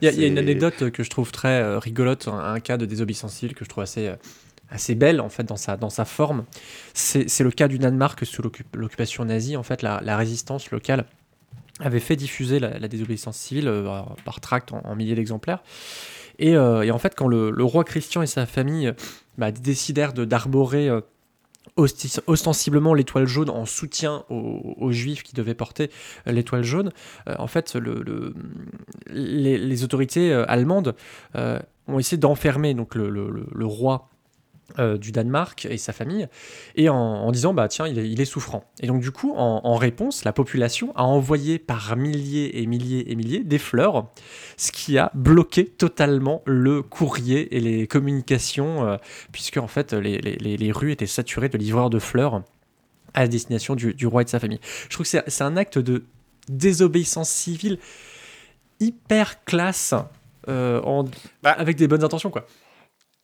Il 0.00 0.08
y, 0.08 0.14
y, 0.14 0.24
a 0.24 0.26
une 0.26 0.38
anecdote 0.38 0.90
que 0.90 1.02
je 1.02 1.08
trouve 1.08 1.32
très 1.32 1.76
rigolote, 1.78 2.28
un, 2.28 2.54
un, 2.54 2.60
cas 2.60 2.76
de 2.76 2.84
désobéissance 2.84 3.32
civile 3.32 3.54
que 3.54 3.64
je 3.64 3.70
trouve 3.70 3.82
assez 3.82 4.12
assez 4.72 4.94
belle 4.94 5.20
en 5.20 5.28
fait 5.28 5.44
dans 5.44 5.56
sa, 5.56 5.76
dans 5.76 5.90
sa 5.90 6.04
forme. 6.04 6.44
C'est 6.94 7.40
le 7.40 7.50
cas 7.50 7.68
du 7.68 7.78
Danemark 7.78 8.24
sous 8.24 8.42
l'occupation 8.74 9.24
nazie. 9.24 9.56
En 9.56 9.62
fait, 9.62 9.82
la, 9.82 10.16
résistance 10.16 10.70
locale 10.70 11.04
avait 11.80 12.00
fait 12.00 12.16
diffuser 12.16 12.58
la, 12.58 12.88
désobéissance 12.88 13.36
civile 13.36 13.68
euh, 13.68 14.02
par 14.24 14.40
tract 14.40 14.72
en, 14.72 14.94
milliers 14.94 15.14
d'exemplaires. 15.14 15.62
Et, 16.38 16.56
euh, 16.56 16.82
et, 16.82 16.90
en 16.90 16.98
fait, 16.98 17.14
quand 17.14 17.28
le, 17.28 17.64
roi 17.64 17.84
Christian 17.84 18.22
et 18.22 18.26
sa 18.26 18.46
famille 18.46 18.92
bah, 19.38 19.50
décidèrent 19.50 20.12
d'arborer 20.12 20.88
euh, 20.88 21.00
ostensiblement 22.26 22.92
l'étoile 22.92 23.26
jaune 23.26 23.48
en 23.48 23.64
soutien 23.64 24.24
aux, 24.28 24.92
juifs 24.92 25.22
qui 25.22 25.34
devaient 25.34 25.54
porter 25.54 25.90
l'étoile 26.26 26.64
jaune, 26.64 26.92
euh, 27.28 27.34
en 27.38 27.46
fait, 27.46 27.74
le, 27.76 28.02
le, 28.02 28.34
les, 29.08 29.84
autorités 29.84 30.32
allemandes 30.32 30.94
euh, 31.34 31.58
ont 31.88 31.98
essayé 31.98 32.18
d'enfermer 32.18 32.74
donc 32.74 32.94
le, 32.94 33.64
roi 33.64 34.10
euh, 34.78 34.96
du 34.96 35.12
Danemark 35.12 35.66
et 35.70 35.78
sa 35.78 35.92
famille, 35.92 36.28
et 36.76 36.88
en, 36.88 36.96
en 36.96 37.30
disant 37.32 37.54
bah 37.54 37.68
tiens 37.68 37.86
il 37.86 37.98
est, 37.98 38.08
il 38.08 38.20
est, 38.20 38.26
souffrant. 38.26 38.64
Et 38.80 38.86
donc 38.86 39.00
du 39.00 39.10
coup 39.10 39.34
en, 39.36 39.60
en, 39.64 39.76
réponse, 39.76 40.24
la 40.24 40.32
population 40.32 40.92
a 40.96 41.04
envoyé 41.04 41.58
par 41.58 41.96
milliers 41.96 42.60
et 42.60 42.66
milliers 42.66 43.10
et 43.10 43.14
milliers 43.14 43.44
des 43.44 43.58
fleurs, 43.58 44.08
ce 44.56 44.72
qui 44.72 44.98
a 44.98 45.10
bloqué 45.14 45.66
totalement 45.66 46.42
le 46.46 46.82
courrier 46.82 47.56
et 47.56 47.60
les 47.60 47.86
communications, 47.86 48.86
euh, 48.86 48.96
puisque 49.32 49.58
en 49.58 49.68
fait 49.68 49.92
les, 49.92 50.18
les, 50.18 50.56
les, 50.56 50.72
rues 50.72 50.92
étaient 50.92 51.06
saturées 51.06 51.48
de 51.48 51.58
livreurs 51.58 51.90
de 51.90 51.98
fleurs 51.98 52.42
à 53.14 53.26
destination 53.26 53.74
du, 53.74 53.94
du 53.94 54.06
roi 54.06 54.22
et 54.22 54.24
de 54.24 54.30
sa 54.30 54.40
famille. 54.40 54.60
Je 54.88 54.94
trouve 54.94 55.08
que 55.08 55.18
c'est 55.26 55.44
un 55.44 55.56
acte 55.56 55.78
de 55.78 56.04
désobéissance 56.48 57.28
civile 57.28 57.78
hyper 58.80 59.44
classe 59.44 59.94
euh, 60.48 60.80
en, 60.82 61.04
bah, 61.42 61.52
avec 61.52 61.76
des 61.76 61.86
bonnes 61.86 62.04
intentions 62.04 62.30
quoi. 62.30 62.46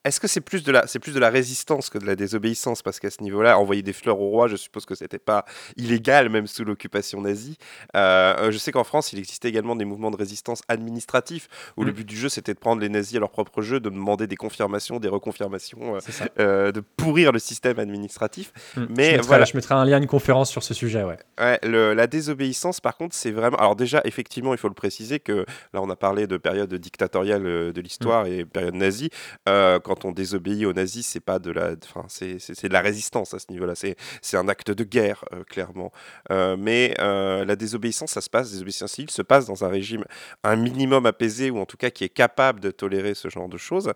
Est-ce 0.05 0.21
que 0.21 0.29
c'est 0.29 0.41
plus 0.41 0.63
de 0.63 0.71
la 0.71 0.87
c'est 0.87 1.01
plus 1.01 1.13
de 1.13 1.19
la 1.19 1.29
résistance 1.29 1.91
que 1.91 1.99
de 1.99 2.07
la 2.07 2.15
désobéissance? 2.15 2.83
Parce 2.83 3.01
qu'à 3.01 3.11
ce 3.11 3.21
niveau-là, 3.23 3.59
envoyer 3.59 3.83
des 3.83 3.93
fleurs 3.93 4.21
au 4.21 4.29
roi, 4.29 4.47
je 4.47 4.55
suppose 4.55 4.87
que 4.87 4.95
c'était 4.95 5.19
pas 5.19 5.45
illégal 5.77 6.29
même 6.29 6.47
sous 6.47 6.65
l'occupation 6.65 7.21
nazie. 7.21 7.59
Euh, 7.97 8.53
je 8.53 8.59
sais 8.59 8.71
qu'en 8.71 8.85
France, 8.85 9.13
il 9.13 9.19
existait 9.19 9.49
également 9.49 9.75
des 9.75 9.85
mouvements 9.85 10.13
de 10.13 10.17
résistance 10.17 10.63
administratifs 10.69 11.49
où 11.77 11.83
mmh. 11.83 11.87
le 11.87 11.93
but 11.93 12.05
du 12.05 12.17
jeu 12.17 12.29
c'était 12.29 12.55
de 12.55 12.61
prendre 12.61 12.81
les 12.81 12.89
nazis 12.89 13.17
à 13.17 13.21
leur 13.21 13.31
propre 13.31 13.61
jeu, 13.61 13.81
de 13.81 13.91
demander 13.91 14.29
des 14.29 14.37
confirmations, 14.37 15.01
des 15.01 15.09
reconfirmations, 15.09 15.97
euh, 15.97 16.01
euh, 16.39 16.73
de 16.73 16.81
pourrir 16.81 17.33
le 17.33 17.41
système 17.41 17.81
administratif. 17.81 18.53
Mmh. 18.77 18.87
Mais 18.91 19.05
je 19.05 19.11
mettrai, 19.17 19.27
voilà, 19.27 19.45
je 19.47 19.57
mettrai 19.57 19.75
un 19.75 19.85
lien, 19.85 19.99
une 19.99 20.07
conférence 20.07 20.49
sur 20.49 20.63
ce 20.63 20.75
sujet. 20.75 21.03
Ouais. 21.03 21.19
ouais 21.41 21.59
le, 21.65 21.93
la 21.93 22.07
désobéissance, 22.07 22.81
par 22.81 22.97
contre, 22.97 23.17
c'est 23.17 23.33
vraiment. 23.33 23.57
Alors 23.57 23.75
déjà, 23.75 24.01
effectivement, 24.05 24.55
il 24.55 24.59
faut 24.59 24.69
le 24.69 24.75
préciser 24.75 25.19
que 25.19 25.45
là, 25.75 25.83
on 25.83 25.91
a 25.91 25.97
parlé 25.97 26.29
de 26.29 26.37
période 26.37 26.73
dictatoriale 26.73 27.43
de 27.43 27.81
l'histoire 27.81 28.25
mmh. 28.25 28.29
et 28.29 28.45
période 28.45 28.75
nazie. 28.75 29.11
Quand 29.89 30.05
on 30.05 30.13
désobéit 30.13 30.67
aux 30.67 30.75
nazis, 30.75 31.07
c'est 31.07 31.19
pas 31.19 31.39
de 31.39 31.51
la, 31.51 31.71
enfin, 31.83 32.05
c'est 32.09 32.37
de 32.37 32.73
la 32.73 32.83
résistance 32.83 33.33
à 33.33 33.39
ce 33.39 33.47
niveau-là. 33.51 33.73
C'est 33.75 34.37
un 34.37 34.47
acte 34.49 34.71
de 34.71 34.85
guerre, 34.85 35.25
euh, 35.33 35.45
clairement. 35.45 35.93
Euh, 36.31 36.59
mais 36.59 36.95
euh, 36.99 37.47
la 37.47 37.57
désobéissance, 37.57 38.11
ça 38.11 38.21
se 38.21 38.29
passe, 38.29 38.51
désobéissance 38.51 38.93
civile 38.93 39.11
se 39.11 39.23
passe 39.23 39.47
dans 39.47 39.65
un 39.65 39.69
régime 39.69 40.05
un 40.45 40.57
minimum 40.57 41.07
apaisé 41.07 41.49
ou 41.51 41.59
en 41.59 41.65
tout 41.65 41.79
cas 41.79 41.89
qui 41.89 42.05
est 42.05 42.11
capable 42.11 42.61
de 42.61 42.71
tolérer 42.71 43.15
ce 43.15 43.31
genre 43.31 43.49
de 43.49 43.57
choses. 43.57 43.95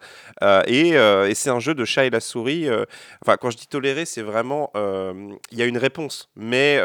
Et, 0.66 0.92
et 0.92 1.34
c'est 1.34 1.50
un 1.50 1.60
jeu 1.60 1.74
de 1.74 1.84
chat 1.84 2.06
et 2.06 2.10
la 2.10 2.20
souris. 2.20 2.68
enfin, 3.22 3.36
quand 3.36 3.50
je 3.50 3.58
dis 3.58 3.66
tolérer, 3.66 4.06
c'est 4.06 4.22
vraiment, 4.22 4.70
il 4.74 5.58
y 5.58 5.62
a 5.62 5.66
une 5.66 5.78
réponse, 5.78 6.30
mais 6.36 6.78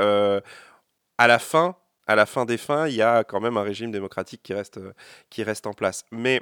à 1.17 1.27
la 1.27 1.39
fin, 1.39 1.77
à 2.07 2.15
la 2.15 2.25
fin 2.25 2.43
des 2.43 2.57
fins, 2.57 2.87
il 2.87 2.95
y 2.95 3.01
a 3.01 3.23
quand 3.23 3.39
même 3.39 3.55
un 3.55 3.63
régime 3.63 3.91
démocratique 3.91 4.41
qui 4.43 4.53
reste, 4.53 4.79
qui 5.29 5.43
reste 5.43 5.65
en 5.65 5.73
place. 5.73 6.03
Mais 6.11 6.41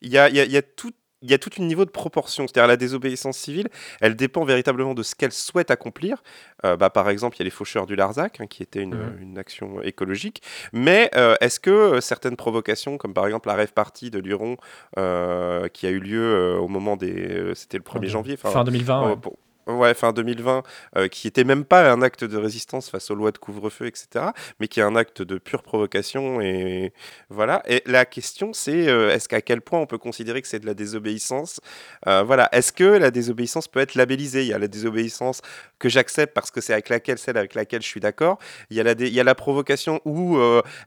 il 0.00 0.10
y 0.10 0.18
a, 0.18 0.28
y, 0.28 0.34
y 0.34 0.56
a 0.56 0.62
tout 0.62 0.92
il 1.22 1.30
y 1.30 1.34
a 1.34 1.38
tout 1.38 1.50
un 1.58 1.64
niveau 1.64 1.84
de 1.84 1.90
proportion. 1.90 2.46
C'est-à-dire 2.46 2.68
la 2.68 2.76
désobéissance 2.76 3.36
civile, 3.36 3.68
elle 4.00 4.16
dépend 4.16 4.44
véritablement 4.44 4.94
de 4.94 5.02
ce 5.02 5.14
qu'elle 5.14 5.32
souhaite 5.32 5.70
accomplir. 5.70 6.22
Euh, 6.64 6.76
bah, 6.76 6.90
par 6.90 7.08
exemple, 7.10 7.36
il 7.36 7.40
y 7.40 7.42
a 7.42 7.44
les 7.44 7.50
faucheurs 7.50 7.86
du 7.86 7.96
Larzac, 7.96 8.40
hein, 8.40 8.46
qui 8.46 8.62
était 8.62 8.82
une, 8.82 8.94
mmh. 8.94 9.18
une, 9.20 9.38
action 9.38 9.82
écologique. 9.82 10.42
Mais 10.72 11.10
euh, 11.14 11.34
est-ce 11.40 11.60
que 11.60 11.70
euh, 11.70 12.00
certaines 12.00 12.36
provocations, 12.36 12.98
comme 12.98 13.14
par 13.14 13.26
exemple 13.26 13.48
la 13.48 13.54
rêve 13.54 13.72
partie 13.72 14.10
de 14.10 14.18
Luron, 14.18 14.56
euh, 14.98 15.68
qui 15.68 15.86
a 15.86 15.90
eu 15.90 16.00
lieu 16.00 16.58
au 16.58 16.68
moment 16.68 16.96
des... 16.96 17.52
C'était 17.54 17.78
le 17.78 17.84
1er 17.84 18.08
janvier. 18.08 18.36
Fin 18.36 18.64
2020. 18.64 19.08
Ouais. 19.08 19.16
Pour, 19.16 19.36
Ouais, 19.66 19.94
fin 19.94 20.12
2020, 20.12 20.62
euh, 20.96 21.08
qui 21.08 21.28
était 21.28 21.44
même 21.44 21.64
pas 21.64 21.92
un 21.92 22.02
acte 22.02 22.24
de 22.24 22.36
résistance 22.36 22.88
face 22.90 23.10
aux 23.10 23.14
lois 23.14 23.30
de 23.30 23.38
couvre-feu, 23.38 23.86
etc., 23.86 24.26
mais 24.58 24.68
qui 24.68 24.80
est 24.80 24.82
un 24.82 24.96
acte 24.96 25.22
de 25.22 25.38
pure 25.38 25.62
provocation. 25.62 26.40
Et 26.40 26.92
voilà. 27.28 27.62
Et 27.68 27.82
la 27.86 28.04
question, 28.04 28.52
c'est 28.52 28.88
euh, 28.88 29.10
est-ce 29.14 29.28
qu'à 29.28 29.42
quel 29.42 29.60
point 29.60 29.78
on 29.78 29.86
peut 29.86 29.98
considérer 29.98 30.42
que 30.42 30.48
c'est 30.48 30.58
de 30.60 30.66
la 30.66 30.74
désobéissance 30.74 31.60
Euh, 32.06 32.22
Voilà. 32.22 32.48
Est-ce 32.52 32.72
que 32.72 32.84
la 32.84 33.10
désobéissance 33.10 33.68
peut 33.68 33.80
être 33.80 33.94
labellisée? 33.94 34.42
Il 34.42 34.48
y 34.48 34.54
a 34.54 34.58
la 34.58 34.66
désobéissance 34.68 35.40
que 35.78 35.88
j'accepte 35.88 36.34
parce 36.34 36.50
que 36.50 36.60
c'est 36.60 36.72
avec 36.72 36.88
laquelle 36.88 37.18
celle 37.18 37.36
avec 37.36 37.54
laquelle 37.54 37.82
je 37.82 37.86
suis 37.86 38.00
d'accord. 38.00 38.38
Il 38.70 38.76
y 38.76 38.80
a 38.80 38.82
la 38.82 38.92
il 38.92 39.12
y 39.14 39.20
a 39.20 39.24
la 39.24 39.34
provocation 39.34 40.00
où 40.04 40.38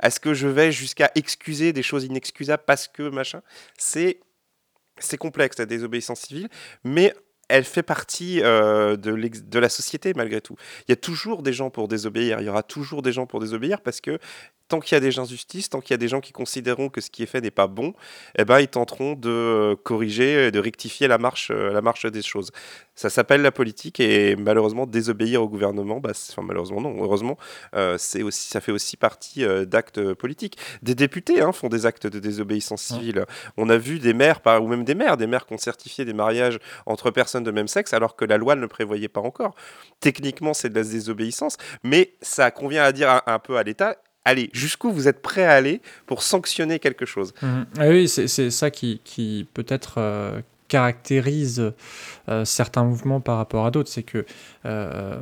est-ce 0.02 0.20
que 0.20 0.34
je 0.34 0.48
vais 0.48 0.72
jusqu'à 0.72 1.12
excuser 1.16 1.74
des 1.74 1.84
choses 1.84 2.04
inexcusables 2.06 2.64
parce 2.66 2.88
que 2.88 3.04
machin? 3.10 3.42
C'est 3.78 4.20
c'est 5.00 5.18
complexe 5.18 5.58
la 5.60 5.66
désobéissance 5.66 6.22
civile, 6.22 6.50
mais 6.84 7.14
elle 7.50 7.64
fait 7.64 7.84
partie 7.84 8.42
euh, 8.42 8.96
de, 8.96 9.12
de 9.16 9.60
la 9.60 9.70
société 9.70 10.14
malgré 10.16 10.42
tout. 10.42 10.56
Il 10.88 10.92
y 10.92 10.94
a 10.94 10.98
toujours 10.98 11.44
des 11.44 11.54
gens 11.54 11.70
pour 11.70 11.88
désobéir, 11.88 12.40
il 12.40 12.46
y 12.46 12.50
aura 12.50 12.64
toujours 12.64 13.02
des 13.02 13.12
gens 13.12 13.26
pour 13.26 13.40
désobéir 13.40 13.82
parce 13.82 14.02
que 14.02 14.20
tant 14.74 14.80
qu'il 14.80 14.96
y 14.96 14.98
a 14.98 15.02
des 15.02 15.20
injustices, 15.20 15.70
tant 15.70 15.82
qu'il 15.82 15.92
y 15.92 15.94
a 15.94 15.98
des 15.98 16.08
gens 16.08 16.20
qui 16.20 16.32
considéreront 16.32 16.90
que 16.90 17.00
ce 17.00 17.12
qui 17.12 17.22
est 17.22 17.28
fait 17.28 17.42
n'est 17.42 17.52
pas 17.52 17.68
bon, 17.68 17.94
eh 18.40 18.44
ben, 18.44 18.60
ils 18.60 18.68
tenteront 18.68 19.14
de 19.14 19.30
euh, 19.30 19.76
corriger, 19.76 20.50
de 20.50 20.58
rectifier 20.58 21.08
la 21.08 21.20
marche, 21.20 21.52
euh, 21.52 21.72
la 21.72 21.82
marche 21.84 22.08
des 22.08 22.24
choses. 22.24 22.50
Ça 22.96 23.12
s'appelle 23.12 23.44
la 23.44 23.52
politique 23.52 24.00
et 24.00 24.36
malheureusement 24.36 24.88
désobéir 24.88 25.44
au 25.44 25.48
gouvernement, 25.48 26.00
bah, 26.00 26.14
enfin 26.32 26.42
malheureusement 26.42 26.82
non, 26.82 26.96
heureusement, 27.04 27.38
euh, 27.76 27.98
c'est 28.00 28.24
aussi, 28.24 28.48
ça 28.50 28.62
fait 28.62 28.72
aussi 28.72 28.98
partie 28.98 29.46
euh, 29.46 29.66
d'actes 29.66 30.14
politiques. 30.16 30.58
Des 30.82 30.96
députés 30.96 31.42
hein, 31.42 31.52
font 31.52 31.70
des 31.70 31.86
actes 31.86 32.08
de 32.08 32.18
désobéissance 32.18 32.82
civile. 32.82 33.26
On 33.58 33.70
a 33.70 33.78
vu 33.78 34.00
des 34.00 34.14
maires, 34.14 34.42
ou 34.60 34.68
même 34.68 34.86
des 34.86 34.96
maires, 34.96 35.18
des 35.18 35.28
maires 35.28 35.46
qui 35.46 35.54
ont 35.54 35.60
certifié 35.60 36.04
des 36.04 36.14
mariages 36.14 36.58
entre 36.88 37.12
personnes 37.12 37.44
de 37.44 37.52
même 37.52 37.68
sexe 37.68 37.94
alors 37.94 38.16
que 38.16 38.26
la 38.26 38.38
loi 38.38 38.56
ne 38.56 38.62
le 38.62 38.68
prévoyait 38.68 39.08
pas 39.08 39.22
encore. 39.22 39.54
Techniquement, 40.00 40.56
c'est 40.56 40.70
de 40.70 40.76
la 40.76 40.84
désobéissance, 40.84 41.58
mais 41.84 42.16
ça 42.24 42.50
convient 42.50 42.84
à 42.84 42.92
dire 42.92 43.12
un, 43.12 43.22
un 43.28 43.38
peu 43.38 43.58
à 43.58 43.64
l'État. 43.64 43.98
Allez, 44.26 44.50
jusqu'où 44.54 44.92
vous 44.92 45.08
êtes 45.08 45.22
prêt 45.22 45.44
à 45.44 45.54
aller 45.54 45.82
pour 46.06 46.24
sanctionner 46.24 46.80
quelque 46.80 47.06
chose 47.06 47.34
Mhm. 47.42 47.66
Ah 47.78 47.88
oui, 47.90 48.08
c'est 48.08 48.50
ça 48.50 48.72
qui, 48.72 49.02
qui 49.04 49.48
peut-être 49.54 49.96
euh, 49.98 50.42
caractérise 50.68 51.74
euh, 52.30 52.46
certains 52.46 52.84
mouvements 52.84 53.20
par 53.22 53.38
rapport 53.38 53.66
à 53.66 53.72
d'autres. 53.72 53.90
C'est 53.90 54.04
que 54.04 54.26
euh, 54.66 55.20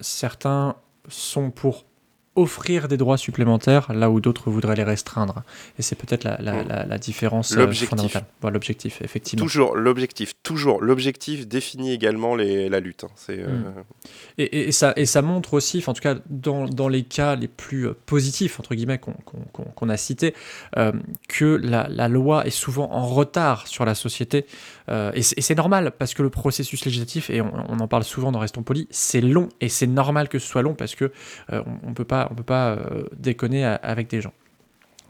certains 0.00 0.76
sont 1.08 1.50
pour 1.50 1.84
offrir 2.36 2.88
des 2.88 2.96
droits 2.96 3.16
supplémentaires 3.16 3.92
là 3.92 4.10
où 4.10 4.20
d'autres 4.20 4.50
voudraient 4.50 4.74
les 4.76 4.82
restreindre. 4.84 5.42
Et 5.78 5.82
c'est 5.82 5.94
peut-être 5.96 6.24
la, 6.24 6.36
la- 6.40 6.64
la- 6.64 6.84
la 6.86 6.98
différence 6.98 7.52
euh, 7.52 7.66
fondamentale. 7.72 8.24
L'objectif, 8.42 9.00
effectivement. 9.02 9.44
Toujours 9.44 9.76
l'objectif, 9.76 10.34
toujours 10.42 10.82
l'objectif 10.82 11.46
définit 11.46 11.92
également 11.92 12.34
les- 12.34 12.68
la 12.68 12.80
lutte. 12.80 13.04
hein. 13.04 13.10
C'est 13.16 13.38
euh, 13.38 13.46
Mm. 13.48 13.74
Et, 14.38 14.42
et- 14.44 14.68
et 14.68 14.72
ça, 14.72 14.92
et 14.96 15.06
ça 15.06 15.22
montre 15.22 15.54
aussi, 15.54 15.82
en 15.86 15.92
tout 15.94 16.00
cas 16.02 16.16
dans, 16.28 16.66
dans 16.66 16.88
les 16.88 17.02
cas 17.04 17.36
les 17.36 17.48
plus 17.48 17.86
euh, 17.88 17.94
positifs, 18.06 18.58
entre 18.60 18.74
guillemets, 18.74 18.98
qu'on 18.98 19.88
a 19.88 19.96
cités, 19.96 20.34
euh, 20.76 20.92
que 21.28 21.44
la, 21.62 22.08
loi 22.08 22.46
est 22.46 22.50
souvent 22.50 22.90
en 22.92 23.06
retard 23.06 23.66
sur 23.66 23.84
la 23.84 23.94
société. 23.94 24.46
euh, 24.88 25.10
et 25.14 25.22
c'est 25.22 25.54
normal, 25.54 25.92
parce 25.98 26.14
que 26.14 26.22
le 26.22 26.30
processus 26.30 26.84
législatif, 26.84 27.30
et 27.30 27.40
on, 27.40 27.52
on 27.68 27.78
en 27.80 27.88
parle 27.88 28.04
souvent 28.04 28.32
dans 28.32 28.38
Restons 28.40 28.62
Polis, 28.62 28.86
c'est 28.90 29.20
long, 29.20 29.48
et 29.60 29.68
c'est 29.68 29.86
normal 29.86 30.28
que 30.28 30.38
ce 30.38 30.46
soit 30.46 30.62
long, 30.62 30.74
parce 30.74 30.94
que 30.94 31.12
on 31.50 31.90
ne 31.90 31.94
peut 31.94 32.04
pas, 32.04 32.23
on 32.30 32.34
peut 32.34 32.42
pas 32.42 32.70
euh, 32.70 33.04
déconner 33.16 33.64
avec 33.64 34.08
des 34.08 34.20
gens. 34.20 34.32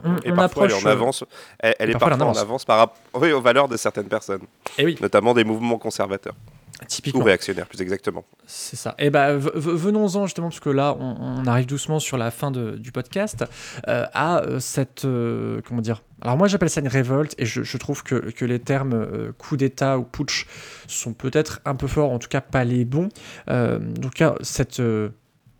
On, 0.02 0.16
et 0.18 0.32
on 0.32 0.36
parfois 0.36 0.64
elle 0.64 0.70
est 0.72 0.74
approche, 0.74 0.84
en 0.84 0.88
euh, 0.88 0.92
avance. 0.92 1.24
Elle, 1.60 1.74
elle 1.78 1.88
et 1.88 1.90
est 1.90 1.92
parfois, 1.92 2.08
elle 2.12 2.18
parfois 2.18 2.26
en 2.34 2.36
en 2.36 2.42
avance. 2.42 2.64
par 2.64 2.78
rapport 2.78 2.96
oui, 3.14 3.32
aux 3.32 3.40
valeurs 3.40 3.68
de 3.68 3.76
certaines 3.76 4.08
personnes, 4.08 4.42
Et 4.76 4.84
oui, 4.84 4.98
notamment 5.00 5.34
des 5.34 5.44
mouvements 5.44 5.78
conservateurs 5.78 6.34
ou 6.82 6.86
typiquement. 6.86 7.22
réactionnaires 7.24 7.66
plus 7.68 7.80
exactement. 7.80 8.24
C'est 8.44 8.74
ça. 8.76 8.96
Et 8.98 9.08
ben 9.08 9.36
v- 9.36 9.50
v- 9.54 9.72
venons-en 9.76 10.26
justement, 10.26 10.48
parce 10.48 10.58
que 10.58 10.68
là, 10.70 10.96
on, 10.98 11.16
on 11.20 11.46
arrive 11.46 11.66
doucement 11.66 12.00
sur 12.00 12.18
la 12.18 12.32
fin 12.32 12.50
de- 12.50 12.72
du 12.72 12.90
podcast, 12.90 13.44
euh, 13.86 14.04
à 14.12 14.42
euh, 14.42 14.58
cette. 14.58 15.04
euh, 15.04 15.60
comment 15.66 15.80
dire? 15.80 16.02
Alors, 16.20 16.36
moi, 16.36 16.48
j'appelle 16.48 16.70
ça 16.70 16.80
une 16.80 16.88
révolte, 16.88 17.36
et 17.38 17.46
je, 17.46 17.62
je 17.62 17.76
trouve 17.78 18.02
que, 18.02 18.16
que 18.16 18.44
les 18.44 18.58
termes 18.58 18.94
euh, 18.94 19.30
coup 19.38 19.56
d'État 19.56 19.98
ou 19.98 20.02
putsch 20.02 20.46
sont 20.88 21.12
peut-être 21.12 21.60
un 21.64 21.76
peu 21.76 21.86
forts, 21.86 22.10
en 22.10 22.18
tout 22.18 22.28
cas 22.28 22.40
pas 22.40 22.64
les 22.64 22.84
bons. 22.84 23.08
Euh, 23.48 23.78
donc, 23.78 24.18
là, 24.18 24.34
cette. 24.40 24.80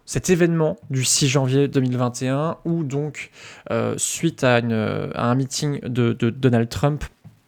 Cet 0.07 0.31
événement 0.31 0.77
du 0.91 1.05
6 1.05 1.29
janvier 1.29 1.69
2021, 1.69 2.59
où 2.65 2.85
donc, 2.85 3.31
euh, 3.71 3.95
suite 3.97 4.45
à, 4.45 4.57
un 4.57 5.35
meeting 5.35 5.81
de, 5.81 6.13
Donald 6.13 6.69
Trump, 6.69 7.05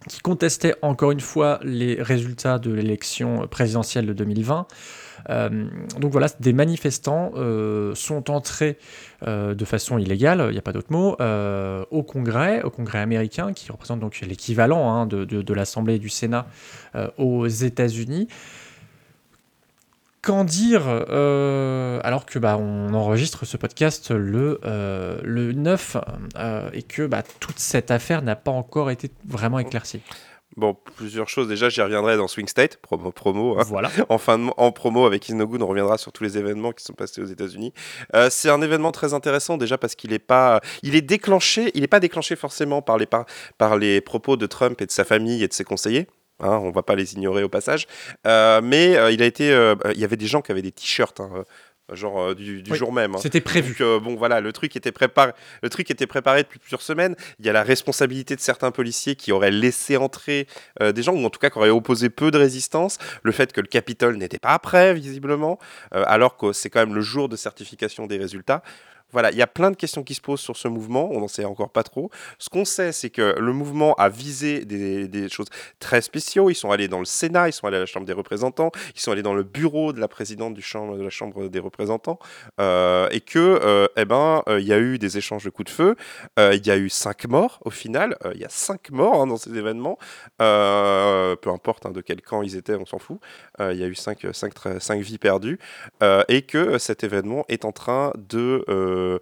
qui 0.08 0.20
contestait 0.20 0.74
encore 0.82 1.10
une 1.10 1.20
fois 1.20 1.58
les 1.64 2.00
résultats 2.00 2.58
de 2.58 2.72
l'élection 2.72 3.46
présidentielle 3.48 4.06
de 4.06 4.12
2020, 4.12 4.66
euh, 5.28 5.66
donc 5.98 6.12
voilà, 6.12 6.28
des 6.38 6.52
manifestants 6.52 7.32
euh, 7.34 7.94
sont 7.96 8.30
entrés 8.30 8.78
de 9.26 9.64
façon 9.64 9.98
illégale, 9.98 10.44
il 10.50 10.52
n'y 10.52 10.58
a 10.58 10.62
pas 10.62 10.72
d'autre 10.72 10.92
mot, 10.92 11.16
au 11.90 12.02
Congrès, 12.02 12.62
au 12.62 12.70
Congrès 12.70 12.98
américain, 12.98 13.52
qui 13.52 13.72
représente 13.72 13.98
donc 13.98 14.20
l'équivalent 14.20 14.92
hein, 14.92 15.06
de, 15.06 15.24
de- 15.24 15.54
l'Assemblée 15.54 15.94
et 15.94 15.98
du 15.98 16.10
Sénat 16.10 16.46
aux 17.16 17.46
États-Unis. 17.46 18.28
Qu'en 20.26 20.42
dire 20.42 20.82
euh, 20.88 22.00
alors 22.02 22.26
que 22.26 22.40
bah, 22.40 22.58
on 22.58 22.92
enregistre 22.94 23.44
ce 23.44 23.56
podcast 23.56 24.10
le, 24.10 24.58
euh, 24.64 25.20
le 25.22 25.52
9 25.52 25.98
euh, 26.36 26.68
et 26.72 26.82
que 26.82 27.06
bah, 27.06 27.22
toute 27.38 27.60
cette 27.60 27.92
affaire 27.92 28.22
n'a 28.22 28.34
pas 28.34 28.50
encore 28.50 28.90
été 28.90 29.08
vraiment 29.24 29.60
éclaircie. 29.60 30.00
Bon, 30.56 30.74
plusieurs 30.96 31.28
choses. 31.28 31.46
Déjà, 31.46 31.68
j'y 31.68 31.80
reviendrai 31.80 32.16
dans 32.16 32.26
Swing 32.26 32.48
State, 32.48 32.78
promo, 32.78 33.12
promo 33.12 33.56
hein. 33.60 33.62
Voilà. 33.68 33.88
en, 34.08 34.18
fin 34.18 34.38
de- 34.38 34.50
en 34.56 34.72
promo 34.72 35.04
avec 35.06 35.28
Isnogun, 35.28 35.60
on 35.60 35.66
reviendra 35.68 35.96
sur 35.96 36.10
tous 36.10 36.24
les 36.24 36.38
événements 36.38 36.72
qui 36.72 36.82
sont 36.82 36.94
passés 36.94 37.20
aux 37.20 37.26
États-Unis. 37.26 37.72
Euh, 38.16 38.28
c'est 38.28 38.48
un 38.50 38.62
événement 38.62 38.90
très 38.90 39.14
intéressant 39.14 39.58
déjà 39.58 39.78
parce 39.78 39.94
qu'il 39.94 40.12
est 40.12 40.18
pas, 40.18 40.60
il 40.82 40.96
est 40.96 41.02
déclenché, 41.02 41.70
il 41.74 41.82
n'est 41.82 41.86
pas 41.86 42.00
déclenché 42.00 42.34
forcément 42.34 42.82
par 42.82 42.98
les 42.98 43.06
par, 43.06 43.26
par 43.58 43.76
les 43.76 44.00
propos 44.00 44.36
de 44.36 44.46
Trump 44.46 44.80
et 44.80 44.86
de 44.86 44.90
sa 44.90 45.04
famille 45.04 45.44
et 45.44 45.48
de 45.48 45.52
ses 45.52 45.62
conseillers. 45.64 46.08
Hein, 46.38 46.58
on 46.62 46.70
va 46.70 46.82
pas 46.82 46.94
les 46.94 47.14
ignorer 47.14 47.42
au 47.42 47.48
passage, 47.48 47.86
Euh, 48.26 48.60
mais 48.62 48.96
euh, 48.96 49.10
il 49.10 49.22
a 49.22 49.26
été, 49.26 49.50
euh, 49.50 49.74
il 49.94 50.00
y 50.00 50.04
avait 50.04 50.16
des 50.18 50.26
gens 50.26 50.42
qui 50.42 50.52
avaient 50.52 50.60
des 50.60 50.70
t-shirts, 50.72 51.18
hein, 51.20 51.30
genre 51.92 52.34
du, 52.34 52.62
du 52.62 52.72
Oui, 52.72 52.76
jour 52.76 52.92
même. 52.92 53.14
hein. 53.14 53.18
C'était 53.22 53.40
prévu. 53.40 53.74
Donc, 53.78 54.02
bon, 54.02 54.16
voilà, 54.16 54.42
le 54.42 54.52
truc 54.52 54.76
était 54.76 54.92
préparé. 54.92 55.32
Le 55.62 55.70
truc 55.70 55.90
était 55.90 56.06
préparé 56.06 56.42
depuis 56.42 56.58
plusieurs 56.58 56.82
semaines. 56.82 57.16
Il 57.38 57.46
y 57.46 57.48
a 57.48 57.52
la 57.54 57.62
responsabilité 57.62 58.36
de 58.36 58.40
certains 58.40 58.70
policiers 58.70 59.14
qui 59.16 59.32
auraient 59.32 59.50
laissé 59.52 59.96
entrer 59.96 60.46
des 60.80 61.02
gens, 61.02 61.14
ou 61.14 61.24
en 61.24 61.30
tout 61.30 61.38
cas 61.38 61.48
qui 61.48 61.56
auraient 61.58 61.70
opposé 61.70 62.10
peu 62.10 62.30
de 62.30 62.38
résistance. 62.38 62.98
Le 63.22 63.32
fait 63.32 63.52
que 63.52 63.60
le 63.62 63.68
Capitole 63.68 64.16
n'était 64.16 64.38
pas 64.40 64.58
prêt, 64.58 64.92
visiblement, 64.94 65.58
alors 65.92 66.36
que 66.36 66.52
c'est 66.52 66.68
quand 66.70 66.80
même 66.80 66.94
le 66.94 67.02
jour 67.02 67.28
de 67.28 67.36
certification 67.36 68.06
des 68.06 68.18
résultats. 68.18 68.62
Voilà, 69.16 69.30
il 69.30 69.38
y 69.38 69.42
a 69.42 69.46
plein 69.46 69.70
de 69.70 69.76
questions 69.76 70.02
qui 70.02 70.12
se 70.12 70.20
posent 70.20 70.42
sur 70.42 70.58
ce 70.58 70.68
mouvement, 70.68 71.08
on 71.10 71.20
n'en 71.20 71.26
sait 71.26 71.46
encore 71.46 71.70
pas 71.70 71.82
trop. 71.82 72.10
Ce 72.38 72.50
qu'on 72.50 72.66
sait, 72.66 72.92
c'est 72.92 73.08
que 73.08 73.34
le 73.38 73.52
mouvement 73.54 73.94
a 73.94 74.10
visé 74.10 74.66
des, 74.66 75.08
des 75.08 75.30
choses 75.30 75.46
très 75.80 76.02
spéciaux. 76.02 76.50
Ils 76.50 76.54
sont 76.54 76.70
allés 76.70 76.86
dans 76.86 76.98
le 76.98 77.06
Sénat, 77.06 77.48
ils 77.48 77.54
sont 77.54 77.66
allés 77.66 77.78
à 77.78 77.80
la 77.80 77.86
Chambre 77.86 78.04
des 78.04 78.12
représentants, 78.12 78.70
ils 78.94 79.00
sont 79.00 79.12
allés 79.12 79.22
dans 79.22 79.32
le 79.32 79.42
bureau 79.42 79.94
de 79.94 80.00
la 80.00 80.08
présidente 80.08 80.52
de 80.52 80.60
la 81.02 81.08
Chambre 81.08 81.48
des 81.48 81.58
représentants, 81.58 82.18
euh, 82.60 83.08
et 83.10 83.20
que, 83.20 83.38
euh, 83.38 83.86
eh 83.96 84.04
ben, 84.04 84.42
euh, 84.48 84.60
il 84.60 84.66
y 84.66 84.74
a 84.74 84.78
eu 84.78 84.98
des 84.98 85.16
échanges 85.16 85.44
de 85.44 85.48
coups 85.48 85.72
de 85.72 85.74
feu. 85.74 85.96
Il 86.36 86.66
y 86.66 86.70
a 86.70 86.76
eu 86.76 86.90
cinq 86.90 87.26
morts 87.26 87.60
au 87.64 87.70
final. 87.70 88.18
Il 88.34 88.40
y 88.42 88.44
a 88.44 88.50
cinq 88.50 88.90
morts 88.90 89.22
hein, 89.22 89.26
dans 89.26 89.38
ces 89.38 89.56
événements. 89.56 89.98
Peu 90.36 91.50
importe 91.50 91.86
hein, 91.86 91.90
de 91.90 92.02
quel 92.02 92.20
camp 92.20 92.42
ils 92.42 92.54
étaient, 92.56 92.74
on 92.74 92.84
s'en 92.84 92.98
fout. 92.98 93.18
Il 93.60 93.78
y 93.78 93.82
a 93.82 93.86
eu 93.86 93.94
cinq, 93.94 94.26
cinq, 94.32 94.52
cinq 94.78 95.00
vies 95.00 95.16
perdues. 95.16 95.58
Et 96.28 96.42
que 96.42 96.76
cet 96.76 97.02
événement 97.02 97.46
est 97.48 97.64
en 97.64 97.72
train 97.72 98.12
de 98.16 98.62
euh, 99.06 99.18